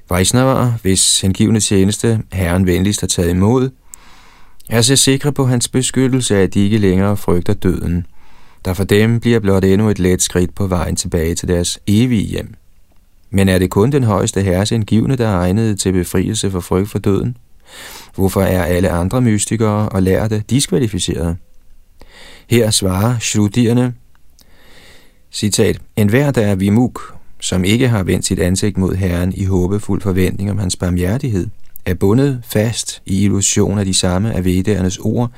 [0.09, 3.69] Vaisnava, hvis hengivende tjeneste herren venligst har taget imod,
[4.69, 8.05] er så sikre på hans beskyttelse at de ikke længere frygter døden,
[8.65, 12.27] der for dem bliver blot endnu et let skridt på vejen tilbage til deres evige
[12.27, 12.53] hjem.
[13.29, 16.89] Men er det kun den højeste herres hengivne, der er egnet til befrielse for frygt
[16.89, 17.37] for døden?
[18.15, 21.35] Hvorfor er alle andre mystikere og lærte diskvalificerede?
[22.49, 23.93] Her svarer shrudierne,
[25.31, 29.45] citat, En hver, der er vimuk, som ikke har vendt sit ansigt mod Herren i
[29.45, 31.47] håbefuld forventning om hans barmhjertighed,
[31.85, 35.31] er bundet fast i illusion af de samme af vedernes ord,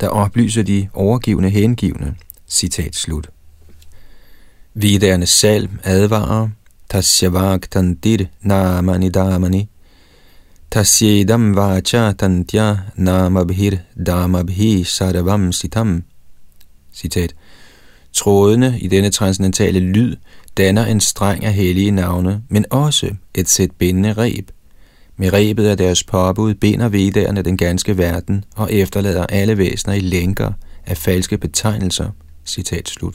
[0.00, 2.14] der oplyser de overgivende hengivne.
[2.48, 3.30] Citat slut.
[4.74, 6.48] Vedernes salm advarer,
[6.90, 9.68] Tasyavak tandir namani damani,
[10.70, 16.02] Tasyedam vacha tantya namabhir damabhi sarvam sitam.
[16.94, 17.34] Citat.
[18.12, 20.16] Trådene i denne transcendentale lyd
[20.56, 24.50] danner en streng af hellige navne, men også et sæt bindende reb.
[25.16, 30.00] Med rebet af deres påbud binder vedderne den ganske verden og efterlader alle væsener i
[30.00, 30.52] lænker
[30.86, 32.10] af falske betegnelser.
[32.44, 33.14] Citat slut.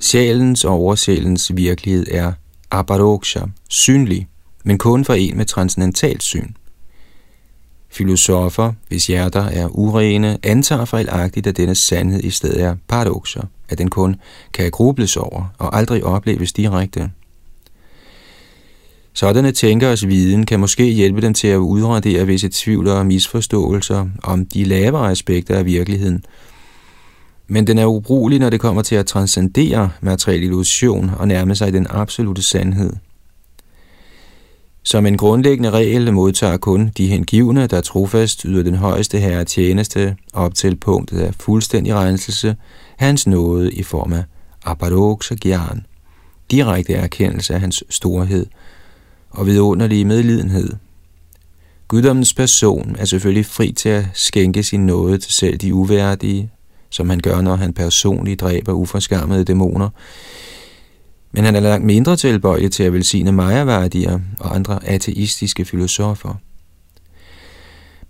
[0.00, 2.32] Sjælens og oversjælens virkelighed er
[2.70, 4.28] abaroksha, synlig,
[4.64, 6.52] men kun for en med transcendentalt syn.
[7.90, 13.78] Filosofer, hvis hjerter er urene, antager fejlagtigt, at denne sandhed i stedet er paradoxer, at
[13.78, 14.16] den kun
[14.52, 17.10] kan grubles over og aldrig opleves direkte.
[19.12, 24.46] Sådanne tænkeres viden kan måske hjælpe dem til at udradere visse tvivl og misforståelser om
[24.46, 26.24] de lavere aspekter af virkeligheden,
[27.48, 31.72] men den er ubrugelig, når det kommer til at transcendere materiel illusion og nærme sig
[31.72, 32.92] den absolute sandhed.
[34.82, 40.16] Som en grundlæggende regel modtager kun de hengivne, der trofast yder den højeste herre tjeneste
[40.32, 42.56] op til punktet af fuldstændig renselse,
[42.96, 44.24] hans nåde i form af
[44.64, 45.86] abaroksa og gyan,
[46.50, 48.46] direkte erkendelse af hans storhed
[49.30, 50.72] og vidunderlige medlidenhed.
[51.88, 56.50] Guddommens person er selvfølgelig fri til at skænke sin nåde til selv de uværdige
[56.90, 59.88] som han gør, når han personligt dræber uforskammede dæmoner.
[61.32, 66.34] Men han er langt mindre tilbøjelig til at velsigne majaværdier og andre ateistiske filosofer.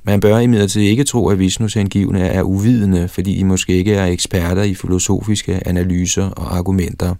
[0.02, 4.06] Man bør imidlertid ikke tro, at Vishnus hengivne er uvidende, fordi de måske ikke er
[4.06, 7.14] eksperter i filosofiske analyser og argumenter.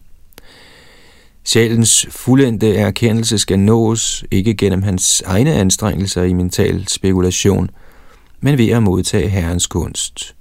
[1.45, 7.71] Sjælens fuldendte erkendelse skal nås ikke gennem hans egne anstrengelser i mental spekulation,
[8.41, 10.36] men ved at modtage Herrens kunst.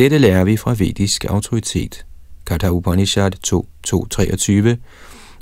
[0.00, 2.06] Dette lærer vi fra vedisk autoritet.
[2.46, 4.76] Katha Upanishad 2.2.23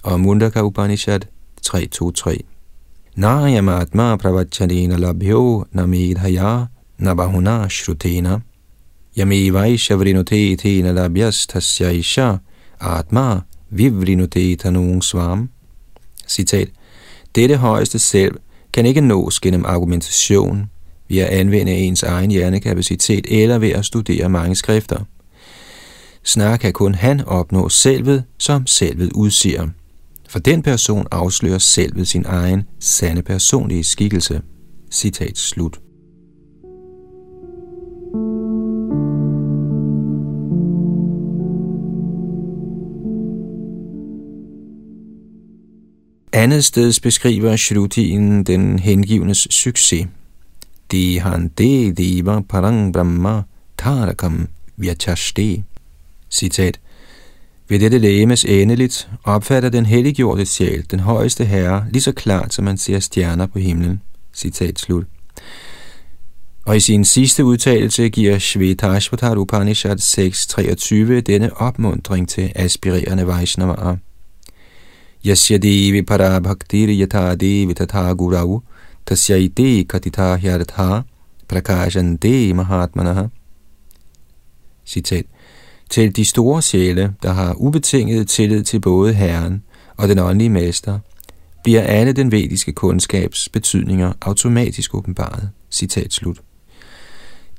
[0.03, 1.21] og Mundaka Upanishad
[1.67, 2.37] 3.2.3.
[3.17, 6.67] Nayamatma pravachanena labhyo namedhaya
[6.99, 8.41] nabahuna shrutena
[9.17, 12.39] yamevaisha vrinote tena labhyas tasyaisha
[12.81, 13.41] atma
[13.71, 15.49] vivrinote tanung svam.
[16.29, 16.69] Citat.
[17.35, 18.35] Dette højeste selv
[18.73, 20.71] kan ikke nås gennem argumentation,
[21.09, 25.05] ved at anvende ens egen hjernekapacitet eller ved at studere mange skrifter.
[26.25, 29.69] Snarere kan kun han opnå selvet, som selvet udsiger.
[30.29, 34.41] For den person afslører selvet sin egen sande personlige skikkelse.
[34.93, 35.81] Citat slut.
[46.33, 50.07] Andet sted beskriver Shrutien den hengivnes succes.
[50.93, 53.43] Di han de deva parang brahma
[53.79, 55.65] tarakam vyachashte.
[56.31, 56.81] Citat.
[57.69, 62.65] Ved dette lægemes endeligt opfatter den helliggjorte sjæl den højeste herre lige så klart, som
[62.65, 64.03] man ser stjerner på himlen.
[64.35, 65.05] Citat slut.
[66.65, 73.97] Og i sin sidste udtalelse giver Shvetashvatar Upanishad 6.23 denne opmundring til aspirerende Vaishnavaer.
[75.27, 78.63] Yasya devi parabhaktir yata devi tatha gurau
[79.09, 81.03] tasyaite katita hyartha
[81.49, 83.27] prakashante mahatmanaha.
[84.87, 85.25] Citat.
[85.91, 89.63] Til de store sjæle, der har ubetinget tillid til både Herren
[89.97, 90.99] og den åndelige mester,
[91.65, 95.51] bliver alle den vediske kundskabs betydninger automatisk åbenbaret.
[95.71, 96.41] Citat slut.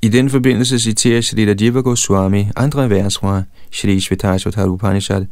[0.02, 5.26] I den forbindelse citerer Shrita Jiva Goswami andre vers fra Shri Shvetashvatar Upanishad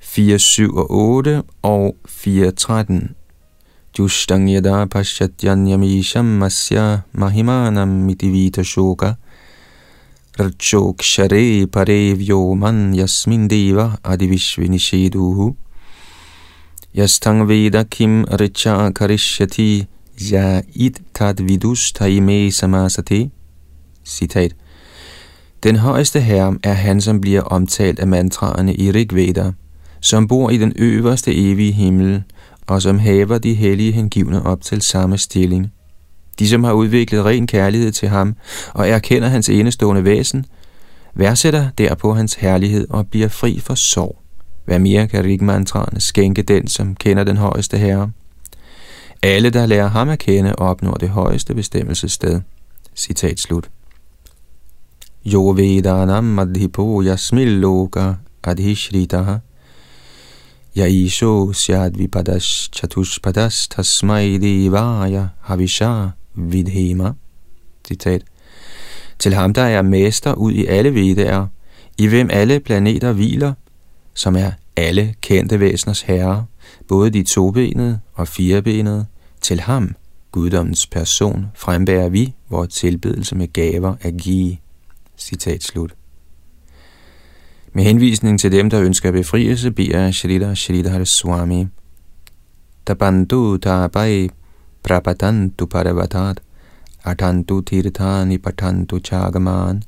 [0.00, 3.10] 4, 7 og 8 og 4, 13.
[3.92, 9.18] Jushtang yada paschatyanyamisham masya mahimanam iti vita shoka
[10.38, 15.54] Rachokshare pare vyoman yasmin deva adivishvinisheduhu
[16.96, 23.30] Yastang veda kim richa karishyati ya it tad vidus taime samasate
[24.04, 24.56] Citat
[25.62, 29.52] Den højeste herre er han, som bliver omtalt af mantraerne i Rigveda,
[30.00, 32.22] som bor i den øverste evige himmel,
[32.66, 35.72] og som hæver de hellige hengivne op til samme stilling.
[36.38, 38.36] De, som har udviklet ren kærlighed til ham
[38.74, 40.46] og erkender hans enestående væsen,
[41.14, 44.18] værdsætter derpå hans herlighed og bliver fri for sorg.
[44.64, 48.10] Hvad mere kan rigmantraerne skænke den, som kender den højeste herre?
[49.22, 52.40] Alle, der lærer ham at kende, opnår det højeste bestemmelsessted.
[52.96, 53.70] Citat slut.
[55.24, 58.12] Jo vedanam madhipo yasmilloka
[58.44, 59.36] adhishritaha
[60.76, 67.12] Yaisho syad vipadas chatushpadas tasmai devaya havisha vidhema.
[67.88, 68.22] Citat.
[69.18, 71.46] Til ham, der er mester ud i alle vedaer,
[71.98, 73.52] i hvem alle planeter hviler,
[74.14, 76.46] som er alle kendte væseners herre,
[76.88, 79.06] både de tobenede og firebenede,
[79.40, 79.94] til ham,
[80.30, 84.56] guddommens person, frembærer vi vores tilbedelse med gaver at give.
[85.18, 85.94] Citat slut.
[87.74, 91.66] Med henvisning til dem, der ønsker befrielse, beder Shrita Shrita Swami.
[92.86, 94.28] Tabandu tabai
[94.82, 96.40] prapatantu paravatat
[97.04, 99.82] atantu tirthani patantu chagaman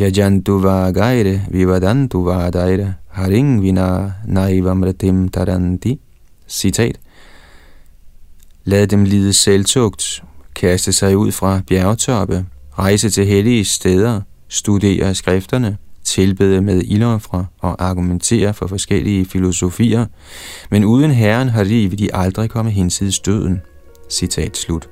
[0.00, 6.00] yajantu vagaire vivadantu vadaire haring vina naivamratim taranti.
[6.48, 6.98] Citat.
[8.64, 12.46] Lad dem lide selvtugt, kaste sig ud fra bjergtoppe,
[12.78, 15.76] rejse til hellige steder, studere skrifterne,
[16.08, 20.06] tilbede med ildofre og argumentere for forskellige filosofier,
[20.70, 21.64] men uden Herren har
[21.96, 23.60] de, aldrig komme hinsides døden.
[24.10, 24.88] Citat slut.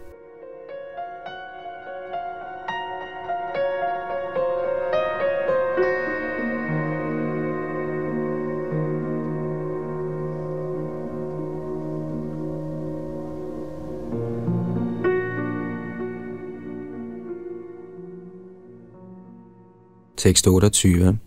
[20.16, 21.18] Tekst 28.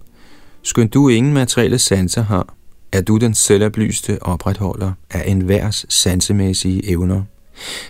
[0.63, 2.53] Skønt du ingen materielle sanser har,
[2.91, 7.21] er du den selvoplyste opretholder af enhvers sansemæssige evner.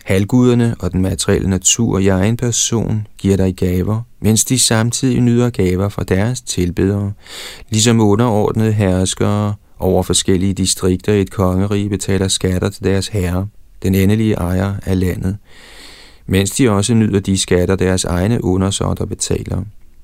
[0.06, 5.50] Halvguderne og den materielle natur i egen person giver dig gaver, mens de samtidig nyder
[5.50, 7.14] gaver fra deres tilbedere,
[7.70, 13.48] ligesom underordnede herskere over forskellige distrikter i et kongerige betaler skatter til deres herre,
[13.84, 15.38] den endelige ejer af landet,
[16.28, 19.64] mens de også nyder de skatter, deres egne undersåtter betaler.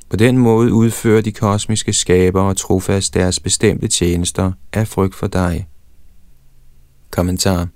[0.10, 5.68] På den måde udfører de kosmiske skabere trofast deres bestemte tjenester af frygt for dig.
[7.12, 7.68] Kommentar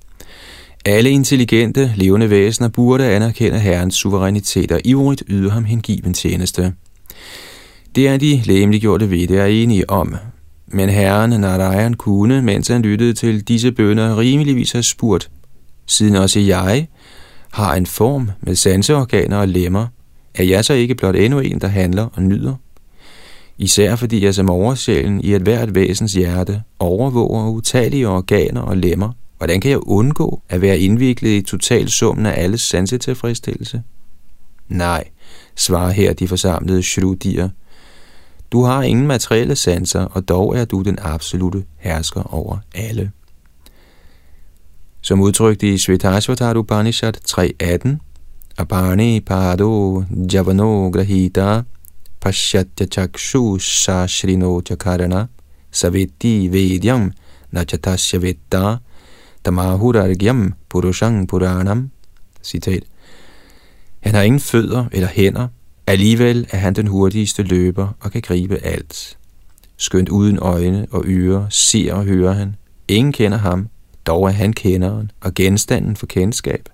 [0.85, 6.73] alle intelligente, levende væsener burde anerkende Herrens suverænitet og ivrigt yde ham hengiven tjeneste.
[7.95, 10.15] Det er de læmeliggjorte ved, er enige om.
[10.67, 15.31] Men herren Narayan kunne, mens han lyttede til disse bønder, rimeligvis have spurgt,
[15.85, 16.87] siden også jeg
[17.51, 19.87] har en form med sanseorganer og lemmer,
[20.39, 22.55] er jeg så ikke blot endnu en, der handler og nyder?
[23.57, 29.11] Især fordi jeg som oversjælen i et hvert væsens hjerte overvåger utallige organer og lemmer,
[29.37, 33.83] hvordan kan jeg undgå at være indviklet i totalsummen af alles sansetilfredsstillelse?
[34.67, 35.03] Nej,
[35.55, 37.49] svarer her de forsamlede shrudier.
[38.51, 43.11] Du har ingen materielle sanser, og dog er du den absolute hersker over alle.
[45.01, 48.08] Som udtrykt i Svetasvatara Upanishad 3.18,
[48.59, 51.65] Apani Pado Javano Grahita
[52.19, 55.29] Pashyatya Chakshu shashrino Chakarana
[55.71, 57.13] Saviti Vedyam
[57.53, 58.81] Nachatasya Vetta
[59.45, 61.89] Tamahurargyam Purushang Puranam
[62.43, 62.83] Citat
[64.01, 65.47] Han har ingen fødder eller hænder,
[65.87, 69.17] alligevel er han den hurtigste løber og kan gribe alt.
[69.77, 72.55] Skønt uden øjne og ører, ser og hører han.
[72.87, 73.69] Ingen kender ham,
[74.07, 76.69] dog er han kenderen og genstanden for kendskab.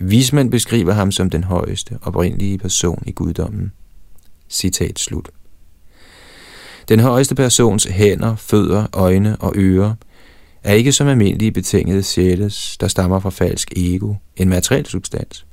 [0.00, 3.72] Vismænd beskriver ham som den højeste, oprindelige person i guddommen.
[4.50, 5.30] Citat slut.
[6.88, 9.94] Den højeste persons hænder, fødder, øjne og ører
[10.64, 15.46] er ikke som almindelige betingede sjæles, der stammer fra falsk ego, en materiel substans.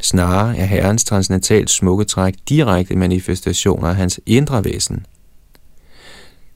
[0.00, 5.06] Snarere er Herrens transcendentalt smukke træk direkte manifestationer af hans indre væsen.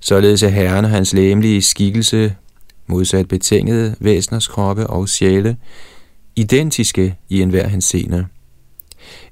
[0.01, 2.35] Således er Herren og hans læmelige skikkelse,
[2.87, 5.57] modsat betingede væseners kroppe og sjæle,
[6.37, 8.27] identiske i enhver henseende.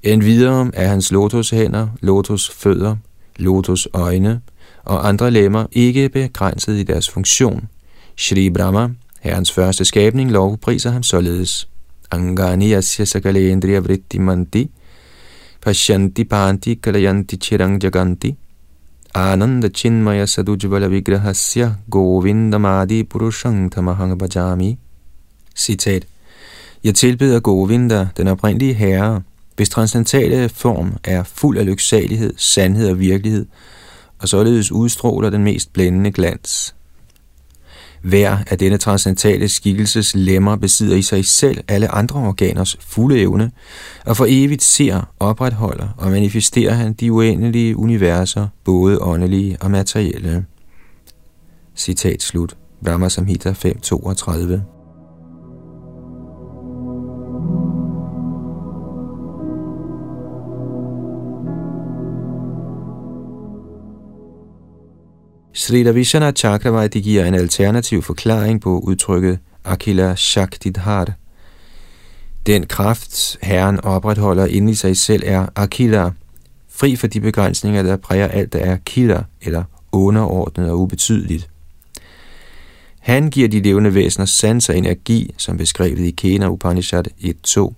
[0.03, 2.97] Endvidere er hans lotushænder, lotusfødder,
[3.37, 4.41] lotusøjne
[4.85, 7.69] og andre lemmer ikke begrænset i deres funktion.
[8.17, 8.89] Shri Brahma,
[9.21, 11.69] herrens første skabning, lovpriser ham således.
[12.11, 14.71] Angani asya sakalendriya vritti manti,
[15.61, 18.37] pashyanti panti kalayanti chirang jaganti,
[19.15, 24.79] ananda chinmaya sadujvala vigrahasya govindamadi purushang tamahang bhajami.
[25.57, 26.12] Citat.
[26.85, 29.23] Jeg tilbeder Govinda, den oprindelige herre,
[29.57, 33.47] hvis transcendentale form er fuld af lyksalighed, sandhed og virkelighed,
[34.19, 36.75] og således udstråler den mest blændende glans.
[38.03, 43.51] Hver af denne transcendentale skikkelses lemmer besidder i sig selv alle andre organers fulde evne,
[44.07, 50.45] og for evigt ser, opretholder og manifesterer han de uendelige universer, både åndelige og materielle.
[51.77, 52.57] Citat slut.
[52.85, 54.82] Brahma Samhita 5.32
[65.55, 71.13] Sri Ravishana Chakravarti giver en alternativ forklaring på udtrykket Akila Shaktidhar.
[72.47, 76.11] Den kraft, Herren opretholder inde i sig selv, er Akila,
[76.69, 81.49] fri for de begrænsninger, der præger alt, der er kilder eller underordnet og ubetydeligt.
[83.01, 87.75] Han giver de levende væsener sans og energi, som beskrevet i Kena Upanishad 1.2.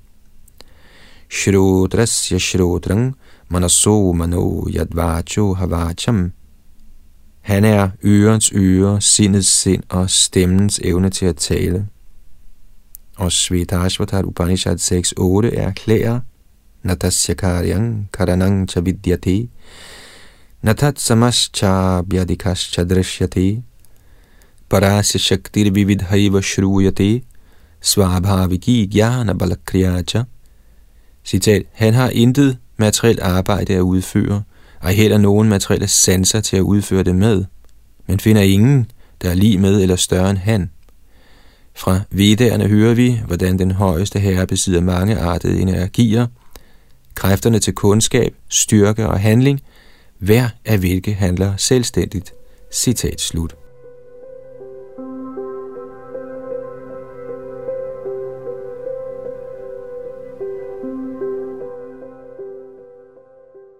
[1.30, 3.16] Shrodrasya shrodrang
[3.48, 6.32] manaso mano yadvacho havacham
[7.44, 11.86] han er ørens øre, sindets sind og stemmens evne til at tale.
[13.16, 16.20] Og Svetashvatar Upanishad 6.8 erklærer,
[16.82, 19.48] Natasyakaryang karanang cha vidyate,
[20.62, 22.02] natat samascha
[22.54, 23.62] cha drishyate,
[24.70, 27.22] parasya shaktir vividhaiva shruyate,
[27.80, 30.24] svabhaviki gyana balakriyacha.
[31.24, 34.42] Citat, han har intet materielt arbejde at udføre,
[34.84, 37.44] og heller nogen materielle sanser til at udføre det med,
[38.06, 38.90] men finder ingen,
[39.22, 40.70] der er lige med eller større end han.
[41.76, 46.26] Fra vedderne hører vi, hvordan den højeste herre besidder mange artede energier,
[47.14, 49.60] kræfterne til kundskab, styrke og handling,
[50.18, 52.32] hver af hvilke handler selvstændigt.
[52.72, 53.63] Citat slut.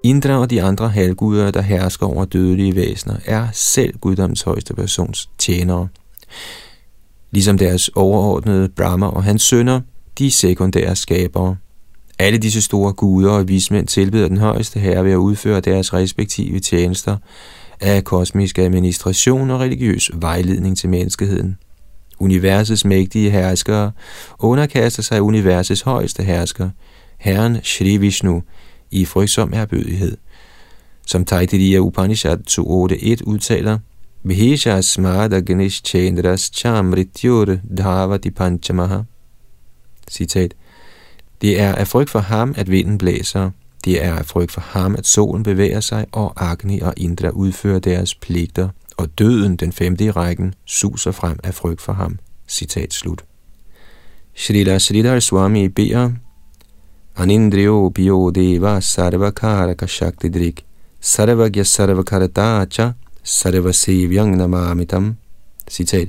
[0.05, 5.31] Indra og de andre halvguder, der hersker over dødelige væsener, er selv guddoms højeste persons
[5.39, 5.89] tjenere.
[7.31, 9.81] Ligesom deres overordnede Brahma og hans sønner,
[10.19, 11.57] de sekundære skabere.
[12.19, 16.61] Alle disse store guder og vismænd tilbeder den højeste herre ved at udføre deres respektive
[16.61, 17.17] tjenester
[17.81, 21.59] af kosmisk administration og religiøs vejledning til menneskeheden.
[22.19, 23.93] Universets mægtige herskere
[24.39, 26.71] underkaster sig universets højeste hersker,
[27.19, 28.43] Herren Shri Vishnu,
[28.95, 30.17] i frygtsom erbødighed.
[31.07, 33.79] Som Taitiriya Upanishad 2.8.1 udtaler,
[34.23, 38.99] Vihisha smada Ganesh Chandras chamrityur dhavati panchamaha.
[40.11, 40.55] Citat.
[41.41, 43.51] Det er af frygt for ham, at vinden blæser.
[43.85, 47.79] Det er af frygt for ham, at solen bevæger sig, og Agni og Indra udfører
[47.79, 52.19] deres pligter, og døden, den femte i rækken, suser frem af frygt for ham.
[52.49, 53.25] Citat slut.
[54.35, 56.11] Srila Sridhar Swami beder,
[57.17, 60.65] Anindriyo Biyo Deva Sarvakaraka Shakti Drik
[61.01, 62.93] Sarvagya Sarvakaratacha
[63.23, 65.17] Sarvasevyang Namamitam.
[65.71, 66.09] Citat.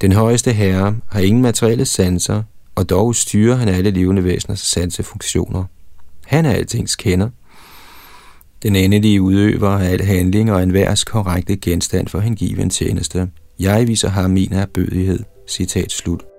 [0.00, 2.42] Den højeste herre har ingen materielle sanser,
[2.74, 5.64] og dog styrer han alle levende væseners sansefunktioner.
[6.26, 7.28] Han er altings kender.
[8.62, 13.28] Den endelige udøver af al handling og enhver korrekte genstand for hengiven tjeneste.
[13.58, 15.18] Jeg viser ham min erbødighed.
[15.48, 16.29] Citat slut.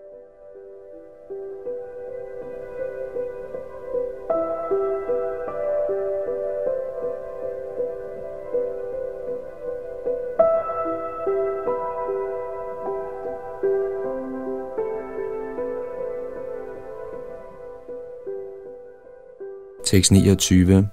[19.92, 20.88] 629.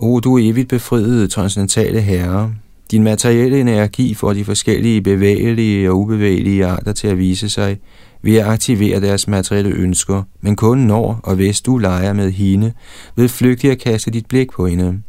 [0.00, 2.54] O du evigt befriede transcendentale herre,
[2.90, 7.78] din materielle energi får de forskellige bevægelige og ubevægelige arter til at vise sig
[8.22, 12.72] ved at aktivere deres materielle ønsker, men kun når og hvis du leger med hende,
[13.16, 15.02] ved flygtigt at kaste dit blik på hende.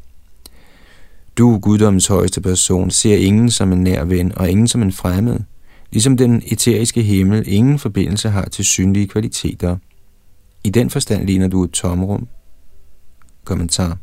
[1.37, 5.39] Du, guddommens højeste person, ser ingen som en nær ven og ingen som en fremmed,
[5.91, 9.77] ligesom den eteriske himmel ingen forbindelse har til synlige kvaliteter.
[10.63, 12.27] I den forstand ligner du et tomrum,
[13.45, 13.97] Kommentar.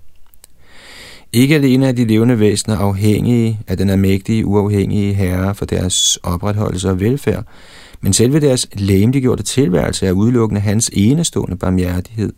[1.32, 6.90] Ikke alene er de levende væsener afhængige af den almægtige, uafhængige herre for deres opretholdelse
[6.90, 7.44] og velfærd,
[8.00, 12.32] men selve deres læmliggjorte tilværelse er udelukkende hans enestående barmhjertighed.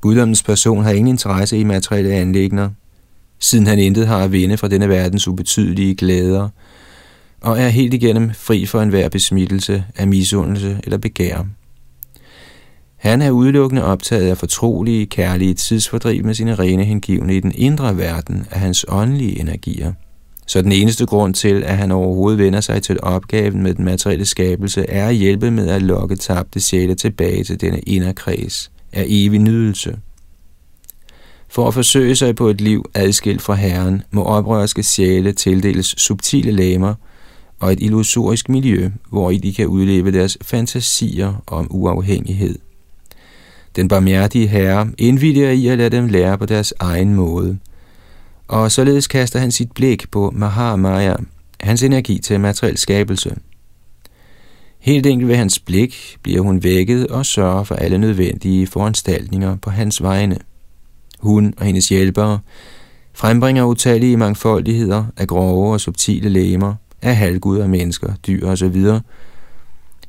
[0.00, 2.70] Guddommens person har ingen interesse i materielle anlægner,
[3.38, 6.48] siden han intet har at vinde fra denne verdens ubetydelige glæder,
[7.40, 11.46] og er helt igennem fri for enhver besmittelse af misundelse eller begær.
[13.04, 17.96] Han er udelukkende optaget af fortrolige, kærlige tidsfordriv med sine rene hengivne i den indre
[17.96, 19.92] verden af hans åndelige energier.
[20.46, 24.24] Så den eneste grund til, at han overhovedet vender sig til opgaven med den materielle
[24.24, 29.40] skabelse, er at hjælpe med at lokke tabte sjæle tilbage til denne inderkreds af evig
[29.40, 29.98] nydelse.
[31.48, 36.50] For at forsøge sig på et liv adskilt fra Herren, må oprørske sjæle tildeles subtile
[36.50, 36.94] lamer
[37.60, 42.58] og et illusorisk miljø, hvor i de kan udleve deres fantasier om uafhængighed.
[43.76, 47.58] Den barmhjertige herre indvilliger i at lade dem lære på deres egen måde.
[48.48, 51.14] Og således kaster han sit blik på Mahamaya,
[51.60, 53.36] hans energi til materiel skabelse.
[54.78, 59.70] Helt enkelt ved hans blik bliver hun vækket og sørger for alle nødvendige foranstaltninger på
[59.70, 60.38] hans vegne.
[61.18, 62.38] Hun og hendes hjælpere
[63.14, 68.84] frembringer utallige mangfoldigheder af grove og subtile lemer, af halvguder, mennesker, dyr osv.,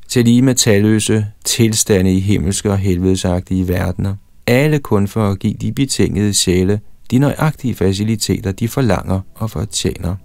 [0.08, 4.14] til lige med talløse tilstande i himmelske og helvedesagtige verdener.
[4.46, 6.80] Alle kun for at give de betingede sjæle
[7.10, 10.16] de nøjagtige faciliteter, de forlanger og fortjener.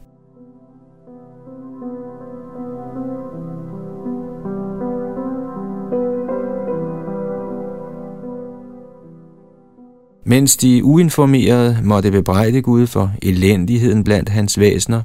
[10.25, 15.01] Mens de uinformerede måtte bebrejde Gud for elendigheden blandt hans væsener,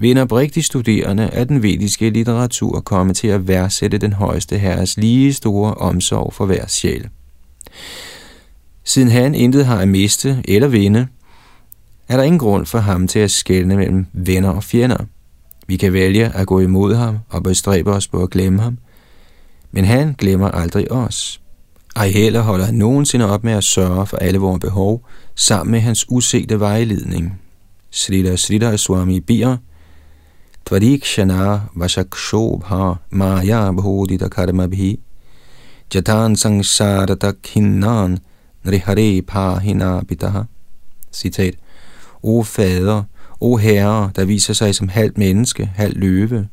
[0.00, 4.96] vil en oprigtig studerende af den vediske litteratur komme til at værdsætte den højeste herres
[4.96, 7.08] lige store omsorg for hver sjæl.
[8.84, 11.06] Siden han intet har at miste eller vinde,
[12.08, 15.04] er der ingen grund for ham til at skelne mellem venner og fjender.
[15.66, 18.78] Vi kan vælge at gå imod ham og bestræbe os på at glemme ham,
[19.72, 21.40] men han glemmer aldrig os.
[21.96, 25.80] Ej heller holder han nogensinde op med at sørge for alle vores behov, sammen med
[25.80, 27.40] hans usete vejledning.
[27.90, 29.56] Srila Sridhar Swami Bier
[30.70, 35.00] Tvarikshana Vashakshobha Maya Bhodita Karmabhi
[35.90, 38.20] Jatan Sangsarata Kinnan
[38.64, 40.46] Nrihare Pahina Pitaha
[41.12, 41.56] Citat
[42.22, 43.02] O fader,
[43.40, 46.48] o herre, der viser sig som halvt menneske, halvt løve,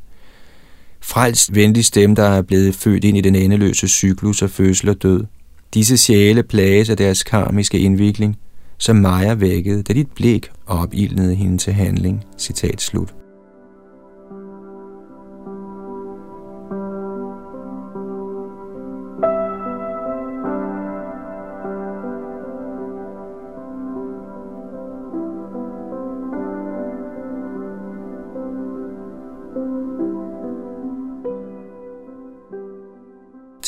[1.01, 5.03] frelst venligst dem, der er blevet født ind i den endeløse cyklus af fødsel og
[5.03, 5.25] død.
[5.73, 8.37] Disse sjæle plages af deres karmiske indvikling,
[8.77, 12.23] som Maja vækkede, da dit blik opildnede hende til handling.
[12.37, 13.26] Citat slut.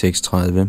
[0.03, 0.67] 6.30.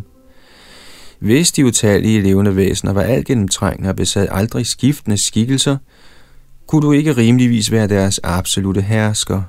[1.19, 5.77] Hvis de utallige levende væsener var alt gennemtrængende og besad aldrig skiftende skikkelser,
[6.67, 9.43] kunne du ikke rimeligvis være deres absolute hersker,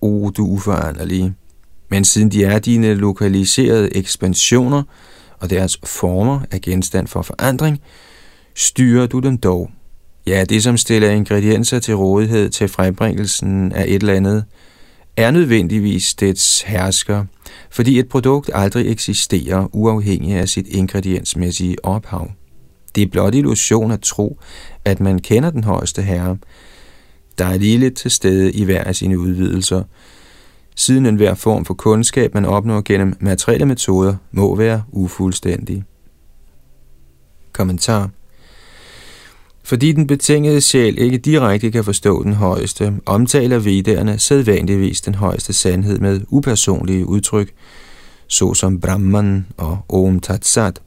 [0.00, 1.34] o du uforanderlige.
[1.88, 4.82] Men siden de er dine lokaliserede ekspansioner,
[5.38, 7.80] og deres former er genstand for forandring,
[8.54, 9.70] styrer du dem dog.
[10.26, 14.44] Ja, det som stiller ingredienser til rådighed til frembringelsen af et eller andet,
[15.16, 17.24] er nødvendigvis dets hersker,
[17.70, 22.30] fordi et produkt aldrig eksisterer uafhængig af sit ingrediensmæssige ophav.
[22.94, 24.38] Det er blot illusion at tro,
[24.84, 26.36] at man kender den højeste herre,
[27.38, 29.82] der er lige lidt til stede i hver af sine udvidelser,
[30.76, 35.84] siden enhver form for kundskab, man opnår gennem materielle metoder, må være ufuldstændig.
[37.52, 38.10] Kommentar
[39.64, 45.52] fordi den betingede sjæl ikke direkte kan forstå den højeste, omtaler vedderne sædvanligvis den højeste
[45.52, 47.52] sandhed med upersonlige udtryk,
[48.26, 50.80] såsom Brahman og Om Tat Sat.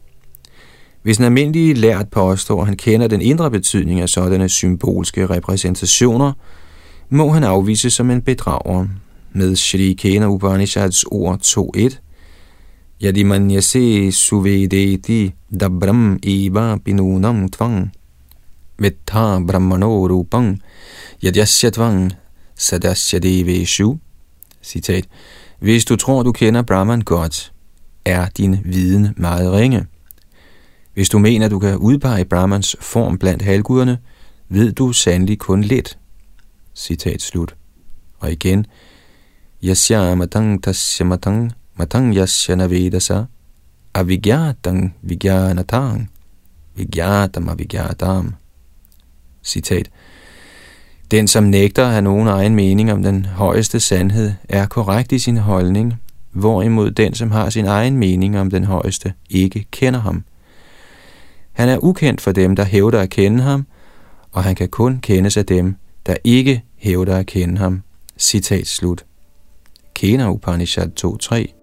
[1.03, 6.33] Hvis en almindelig lært påstår, at han kender den indre betydning af sådanne symbolske repræsentationer,
[7.09, 8.87] må han afvise som en bedrager.
[9.33, 11.39] Med Shri Kena Upanishads ord
[11.77, 11.97] 2.1
[13.03, 17.91] Yadimanyase suvedeti dabram eva pinunam tvang
[18.77, 20.59] Vittha brahmano rupang
[21.23, 22.11] yadyasya tvang
[22.55, 23.97] sadasya deveshu.
[24.61, 25.05] Citat.
[25.59, 27.53] Hvis du tror, du kender Brahman godt,
[28.05, 29.85] er din viden meget ringe.
[30.93, 33.97] Hvis du mener, du kan udpege Brahmans form blandt halvguderne,
[34.49, 35.97] ved du sandelig kun lidt.
[36.75, 37.55] Citat slut.
[38.19, 38.65] Og igen.
[39.63, 43.23] Yasya matang tasya matang matang yasya navedasa
[43.93, 46.09] avigyatang vigyanatang
[46.75, 48.35] vigyatam avigyatam.
[49.45, 49.89] Citat.
[51.11, 55.19] Den, som nægter at have nogen egen mening om den højeste sandhed, er korrekt i
[55.19, 55.93] sin holdning,
[56.31, 60.23] hvorimod den, som har sin egen mening om den højeste, ikke kender ham.
[61.53, 63.65] Han er ukendt for dem, der hævder at kende ham,
[64.31, 65.75] og han kan kun kendes af dem,
[66.05, 67.81] der ikke hævder at kende ham.
[68.17, 69.05] Citat slut.
[69.93, 71.54] Kena Upanishad 2.3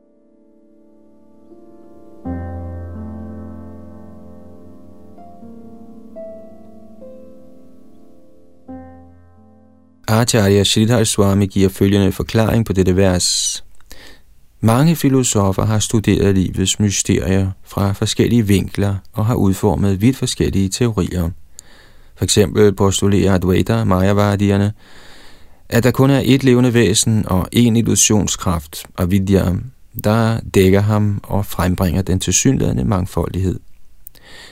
[10.12, 13.64] Acharya Sridhar Swami giver følgende forklaring på dette vers.
[14.60, 21.30] Mange filosofer har studeret livets mysterier fra forskellige vinkler og har udformet vidt forskellige teorier.
[22.16, 24.72] For eksempel postulerer Advaita Mayavadierne,
[25.68, 29.44] at der kun er et levende væsen og en illusionskraft, Avidya,
[30.04, 33.60] der dækker ham og frembringer den tilsyneladende mangfoldighed.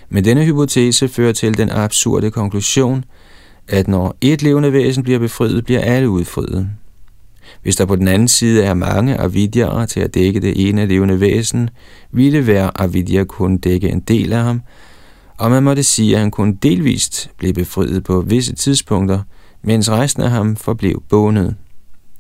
[0.08, 3.04] Men denne hypotese fører til den absurde konklusion,
[3.70, 6.68] at når et levende væsen bliver befriet, bliver alle udfriet.
[7.62, 11.20] Hvis der på den anden side er mange avidyaer til at dække det ene levende
[11.20, 11.70] væsen,
[12.12, 14.62] ville hver avidya kun dække en del af ham,
[15.38, 19.22] og man måtte sige, at han kun delvist blev befriet på visse tidspunkter,
[19.62, 21.54] mens resten af ham forblev bundet.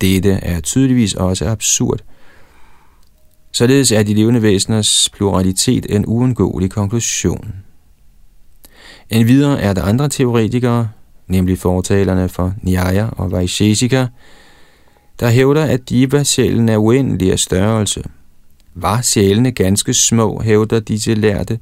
[0.00, 2.00] Dette er tydeligvis også absurd.
[3.52, 7.54] Således er de levende væseners pluralitet en uundgåelig konklusion.
[9.10, 10.88] En videre er der andre teoretikere,
[11.30, 14.06] nemlig fortalerne for Nyaya og Vaisheshika,
[15.20, 18.02] der hævder, at Diva-sjælen er uendelig af størrelse.
[18.74, 21.58] Var sjælene ganske små, hævder disse lærte,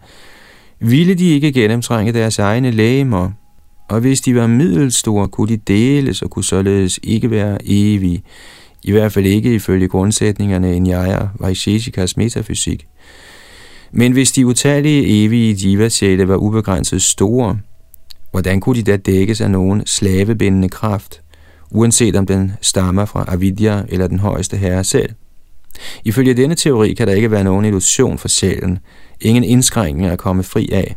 [0.80, 3.30] ville de ikke gennemtrænge deres egne lægemer,
[3.88, 8.22] og hvis de var middelstore, kunne de deles og kunne således ikke være evige,
[8.84, 12.86] i hvert fald ikke ifølge grundsætningerne i Nyaya Vaisheshikas metafysik.
[13.92, 17.58] Men hvis de utallige evige diva var ubegrænset store,
[18.31, 21.22] Hvordan kunne de da dækkes af nogen slavebindende kraft,
[21.70, 25.11] uanset om den stammer fra Avidya eller den højeste herre selv?
[26.05, 28.79] Ifølge denne teori kan der ikke være nogen illusion for sjælen,
[29.20, 30.97] ingen indskrænkninger at komme fri af.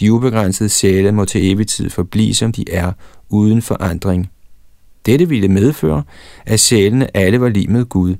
[0.00, 2.92] De ubegrænsede sjæle må til evig tid forblive, som de er,
[3.28, 4.30] uden forandring.
[5.06, 6.02] Dette ville medføre,
[6.46, 8.14] at sjælene alle var lige med Gud,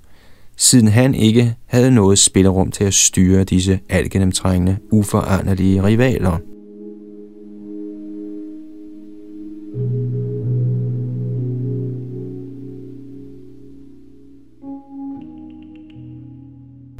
[0.57, 6.39] siden han ikke havde noget spillerum til at styre disse algenemtrængende, uforanderlige rivaler.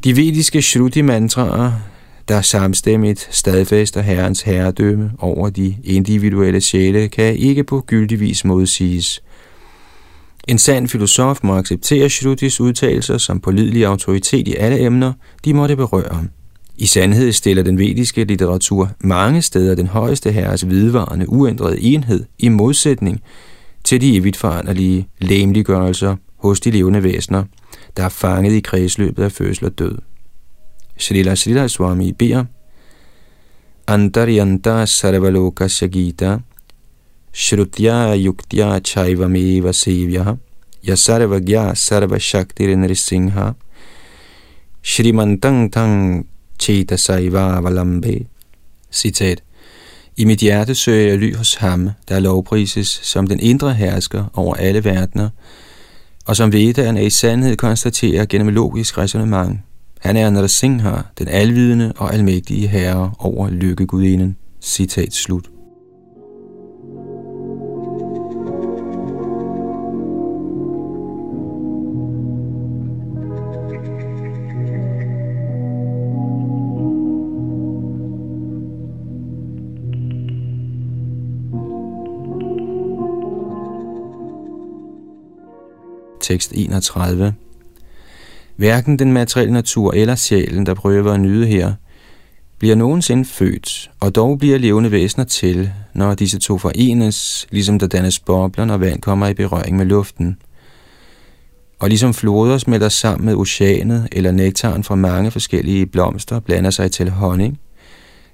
[0.05, 1.73] De vediske Shruti-mantraer,
[2.29, 9.23] der samstemmigt stadfæster Herrens herredømme over de individuelle sjæle, kan ikke på gyldig vis modsiges.
[10.49, 15.13] En sand filosof må acceptere Shrutis udtalelser som pålidelig autoritet i alle emner,
[15.45, 16.25] de måtte berøre.
[16.77, 22.49] I sandhed stiller den vediske litteratur mange steder den højeste herres vidvarende uændrede enhed i
[22.49, 23.21] modsætning
[23.85, 27.45] til de evigt foranderlige læmliggørelser hos de levende væsener,
[27.97, 29.99] der er fanget i kredsløbet af fødsel og død.
[30.99, 32.45] Srila Srila Swami beder,
[33.87, 36.39] Antaryanta Sarvaloka Shagita
[37.33, 40.37] Shrutya yuktya chaivameva sevya
[40.89, 43.53] yasarvagya sarva shaktir nrisingha
[44.83, 46.27] Shrimantang tang
[46.59, 48.27] cheta saiva valambe.
[48.93, 49.43] Citat.
[50.17, 54.55] I mit hjerte søger jeg ly hos ham, der lovprises som den indre hersker over
[54.55, 55.29] alle verdener,
[56.27, 59.65] og som Vedderne i sandhed konstaterer gennem logisk resonemang.
[60.01, 64.37] Han er Narasingha, den alvidende og almægtige herre over lykkegudinden.
[64.61, 65.54] Citat slut.
[86.25, 87.35] Tekst 31.
[88.57, 91.73] Hverken den materielle natur eller sjælen, der prøver at nyde her,
[92.59, 97.87] bliver nogensinde født, og dog bliver levende væsener til, når disse to forenes, ligesom der
[97.87, 100.37] dannes bobler, når vand kommer i berøring med luften.
[101.79, 106.91] Og ligesom floder smelter sammen med oceanet, eller nektaren fra mange forskellige blomster blander sig
[106.91, 107.59] til honning,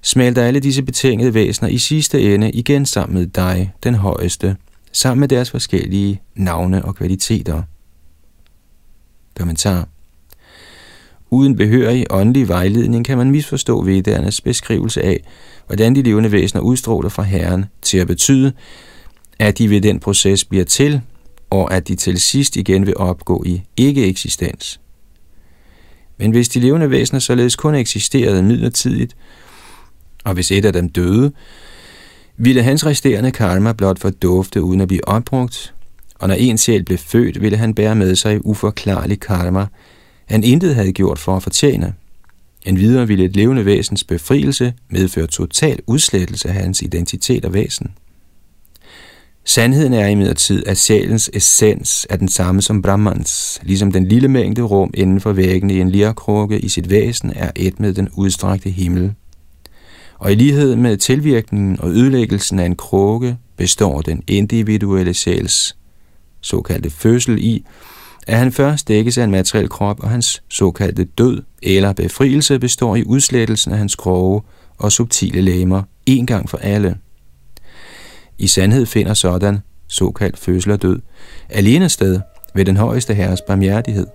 [0.02, 4.56] smelter alle disse betingede væsener i sidste ende igen sammen med dig, den højeste,
[4.92, 7.62] sammen med deres forskellige navne og kvaliteter.
[9.38, 9.88] Kommentar.
[11.30, 15.24] Uden behørig åndelig vejledning kan man misforstå vedernes beskrivelse af,
[15.66, 18.52] hvordan de levende væsener udstråler fra Herren til at betyde,
[19.38, 21.00] at de ved den proces bliver til,
[21.50, 24.80] og at de til sidst igen vil opgå i ikke-eksistens.
[26.18, 29.16] Men hvis de levende væsener således kun eksisterede midlertidigt,
[30.24, 31.32] og hvis et af dem døde,
[32.36, 35.74] ville hans resterende karma blot fordufte uden at blive opbrugt,
[36.20, 39.66] og når en sjæl blev født, ville han bære med sig uforklarlig karma,
[40.26, 41.94] han intet havde gjort for at fortjene.
[42.66, 47.90] En videre ville et levende væsens befrielse medføre total udslettelse af hans identitet og væsen.
[49.44, 54.62] Sandheden er imidlertid, at sjælens essens er den samme som Brahmans, ligesom den lille mængde
[54.62, 58.70] rum inden for væggene i en lierkrukke i sit væsen er et med den udstrakte
[58.70, 59.12] himmel.
[60.18, 65.76] Og i lighed med tilvirkningen og ødelæggelsen af en krukke består den individuelle sjæls
[66.40, 67.64] såkaldte fødsel i,
[68.26, 72.96] at han først dækkes af en materiel krop, og hans såkaldte død eller befrielse består
[72.96, 74.42] i udslettelsen af hans grove
[74.78, 76.96] og subtile lemmer, en gang for alle.
[78.38, 81.00] I sandhed finder sådan såkaldt fødsel og død
[81.48, 82.20] alene sted
[82.54, 84.06] ved den højeste herres barmhjertighed.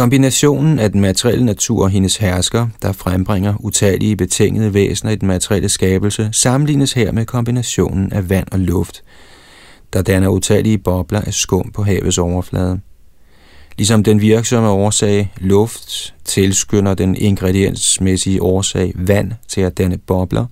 [0.00, 5.28] Kombinationen af den materielle natur og hendes hersker, der frembringer utallige betingede væsener i den
[5.28, 9.02] materielle skabelse, sammenlignes her med kombinationen af vand og luft,
[9.92, 12.80] der danner utallige bobler af skum på havets overflade.
[13.78, 20.46] Ligesom den virksomme årsag, luft, tilskynder den ingrediensmæssige årsag, vand, til at danne bobler,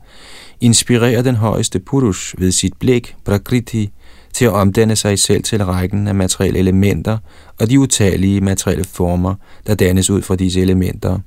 [0.60, 3.90] inspirerer den højeste Purush ved sit blik, Prakriti,
[4.38, 7.18] til at omdanne sig selv til rækken af materielle elementer
[7.60, 9.34] og de utallige materielle former,
[9.66, 11.18] der dannes ud fra disse elementer.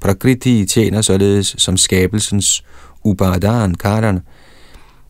[0.00, 2.64] Prakriti tjener således som skabelsens
[3.04, 4.20] upadan karan,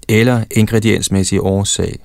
[0.09, 1.99] eller ingrediensmæssig årsag.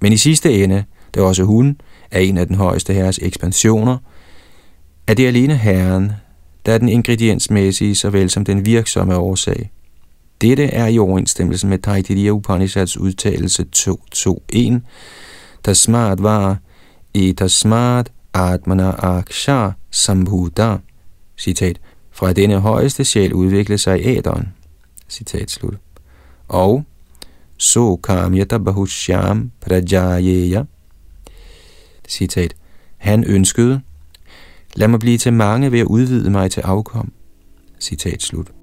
[0.00, 3.98] Men i sidste ende, da også hun er en af den højeste herres ekspansioner,
[5.06, 6.12] er det alene herren,
[6.66, 9.70] der er den ingrediensmæssige såvel som den virksomme årsag.
[10.40, 14.80] Dette er i overensstemmelse med Taitiriya Upanishads udtalelse 2.2.1,
[15.64, 16.58] Tasmat smart var
[17.14, 20.76] etasmat atmana aksha sambhuda.
[21.38, 21.80] Citat.
[22.10, 24.48] Fra denne højeste sjæl udviklede sig æderen.
[25.08, 25.74] Citat slut.
[26.48, 26.84] Og
[27.56, 30.64] so kamyata bahushyam prajayeya.
[32.08, 32.54] Citat.
[32.96, 33.80] Han ønskede,
[34.74, 37.12] lad mig blive til mange ved at udvide mig til afkom.
[37.80, 38.55] Citat slut.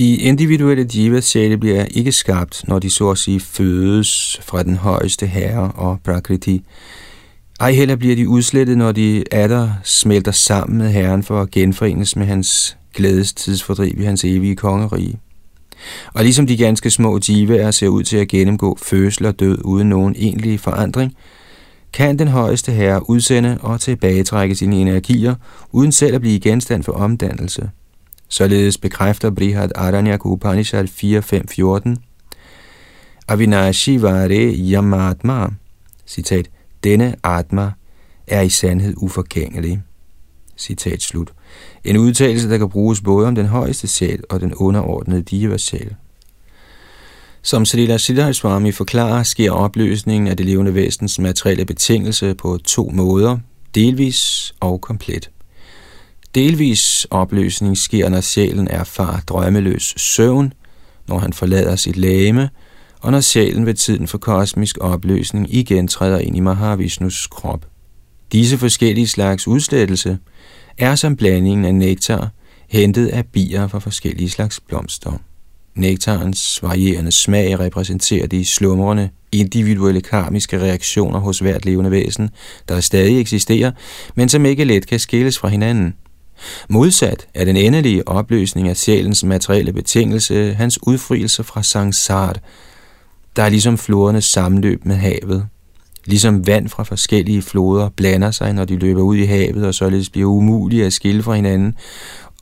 [0.00, 4.76] De individuelle divas sjæle bliver ikke skabt, når de så at sige fødes fra den
[4.76, 6.62] højeste herre og Prakriti.
[7.60, 12.16] Ej heller bliver de udslettet, når de atter smelter sammen med herren for at genforenes
[12.16, 15.18] med hans glædestidsfordriv i hans evige kongerige.
[16.14, 19.88] Og ligesom de ganske små divaer ser ud til at gennemgå fødsel og død uden
[19.88, 21.14] nogen egentlig forandring,
[21.92, 25.34] kan den højeste herre udsende og tilbagetrække sine energier,
[25.72, 27.70] uden selv at blive genstand for omdannelse.
[28.30, 31.96] Således bekræfter Brihad Aranyak Upanishad 4.5.14,
[33.28, 35.48] Avinashi Vare Yamatma,
[36.06, 36.50] citat,
[36.84, 37.72] denne atma
[38.26, 39.82] er i sandhed uforgængelig.
[40.56, 41.32] Citat slut.
[41.84, 45.94] En udtalelse, der kan bruges både om den højeste sjæl og den underordnede diva sjæl.
[47.42, 52.90] Som Srila Siddharth Swami forklarer, sker opløsningen af det levende væsens materielle betingelse på to
[52.94, 53.38] måder,
[53.74, 55.30] delvis og komplet.
[56.34, 60.52] Delvis opløsning sker, når sjælen erfarer drømmeløs søvn,
[61.08, 62.50] når han forlader sit læme,
[63.00, 67.66] og når sjælen ved tiden for kosmisk opløsning igen træder ind i Mahavishnus krop.
[68.32, 70.18] Disse forskellige slags udslettelse
[70.78, 72.28] er som blandingen af nektar,
[72.68, 75.12] hentet af bier fra forskellige slags blomster.
[75.74, 82.30] Nektarens varierende smag repræsenterer de slumrende, individuelle karmiske reaktioner hos hvert levende væsen,
[82.68, 83.72] der stadig eksisterer,
[84.14, 85.94] men som ikke let kan skilles fra hinanden.
[86.68, 92.40] Modsat er den endelige opløsning af sjælens materielle betingelse hans udfrielse fra sangsart,
[93.36, 95.46] der er ligesom flodernes sammenløb med havet.
[96.04, 100.10] Ligesom vand fra forskellige floder blander sig, når de løber ud i havet og således
[100.10, 101.74] bliver umulige at skille fra hinanden,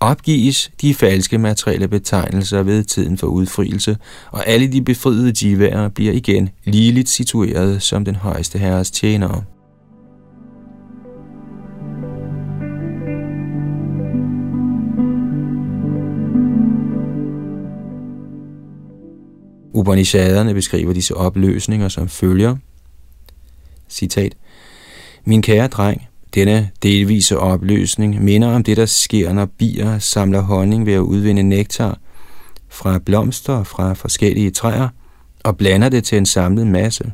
[0.01, 3.97] opgives de falske materielle betegnelser ved tiden for udfrielse,
[4.31, 9.45] og alle de befriede jivaer bliver igen ligeligt situeret som den højeste herres tjenere.
[19.73, 22.57] Upanishaderne beskriver disse opløsninger som følger.
[23.89, 24.37] Citat.
[25.25, 30.87] Min kære dreng, denne delvise opløsning minder om det, der sker, når bier samler honning
[30.87, 31.99] ved at udvinde nektar
[32.69, 34.89] fra blomster fra forskellige træer
[35.45, 37.13] og blander det til en samlet masse.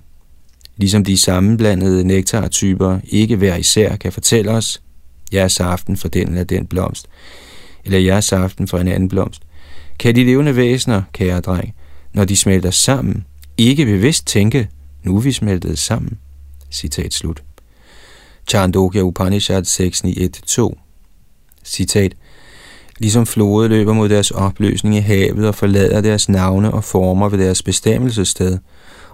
[0.76, 4.82] Ligesom de sammenblandede nektartyper ikke hver især kan fortælle os,
[5.32, 7.06] jeg er saften for den eller den blomst,
[7.84, 9.42] eller jeg er saften for en anden blomst,
[9.98, 11.74] kan de levende væsener, kære dreng,
[12.14, 13.24] når de smelter sammen,
[13.56, 14.68] ikke bevidst tænke,
[15.02, 16.18] nu er vi smeltet sammen.
[16.70, 17.42] Citat slut.
[18.48, 20.74] Chandogya Upanishad 6.9.1.2
[21.64, 22.14] Citat
[22.98, 27.38] Ligesom floder løber mod deres opløsning i havet og forlader deres navne og former ved
[27.38, 28.58] deres bestemmelsessted,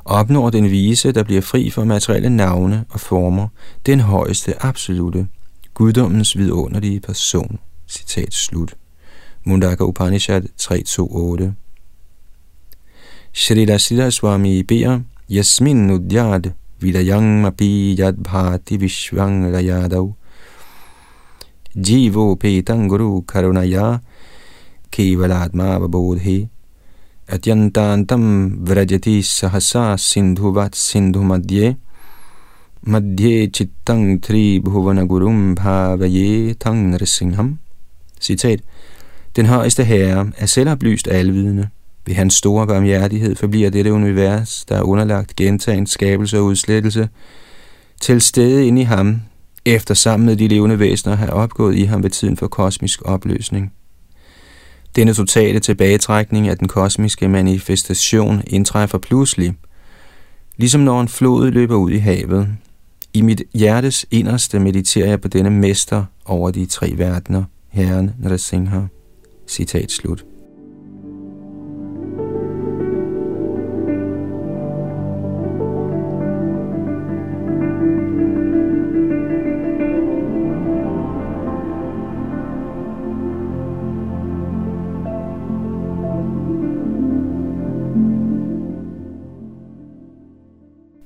[0.05, 3.49] opnår den vise, der bliver fri for materielle navne og former,
[3.87, 5.27] den højeste absolute,
[5.75, 7.59] guddommens vidunderlige person.
[7.89, 8.75] Citat slut.
[9.45, 11.70] Mundaka Upanishad 3.2.8
[13.33, 20.15] Srila Siddha Swami beder, Yasmin Nudyad Vidayang Mapi Yad Bhati Vishvang Rayadav.
[21.77, 24.01] Jivo Petang Guru Karunaya
[24.91, 26.49] Kevalatma Vabodhe
[27.29, 31.77] Atyantantam Vrajati Sahasa Sindhuvat Sindhu Madhye
[32.85, 37.59] Madhye Chittang Tri Bhuvana Gurum Bhavaye Tang Nrisingham
[38.19, 38.61] Citat.
[39.37, 41.71] Den højeste herre er selvoplyst alvidende.
[42.11, 47.09] Ved hans store barmhjertighed forbliver dette univers, der er underlagt gentagen skabelse og udslettelse,
[48.01, 49.21] til stede inde i ham,
[49.65, 53.73] efter sammen med de levende væsener har opgået i ham ved tiden for kosmisk opløsning.
[54.97, 59.55] Denne totale tilbagetrækning af den kosmiske manifestation indtræffer pludselig,
[60.57, 62.49] ligesom når en flod løber ud i havet.
[63.15, 68.81] I mit hjertes inderste mediterer jeg på denne mester over de tre verdener, Herren Nrasingha.
[69.49, 70.25] Citat slut.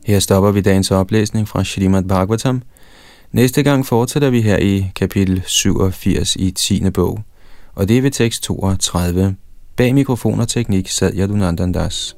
[0.05, 2.63] Her stopper vi dagens oplæsning fra Shrimad Bhagavatam.
[3.33, 6.91] Næste gang fortsætter vi her i kapitel 87 i 10.
[6.91, 7.21] bog,
[7.75, 9.37] og det er ved tekst 32.
[9.77, 12.17] Bag mikrofon og teknik sad Yadunandandas.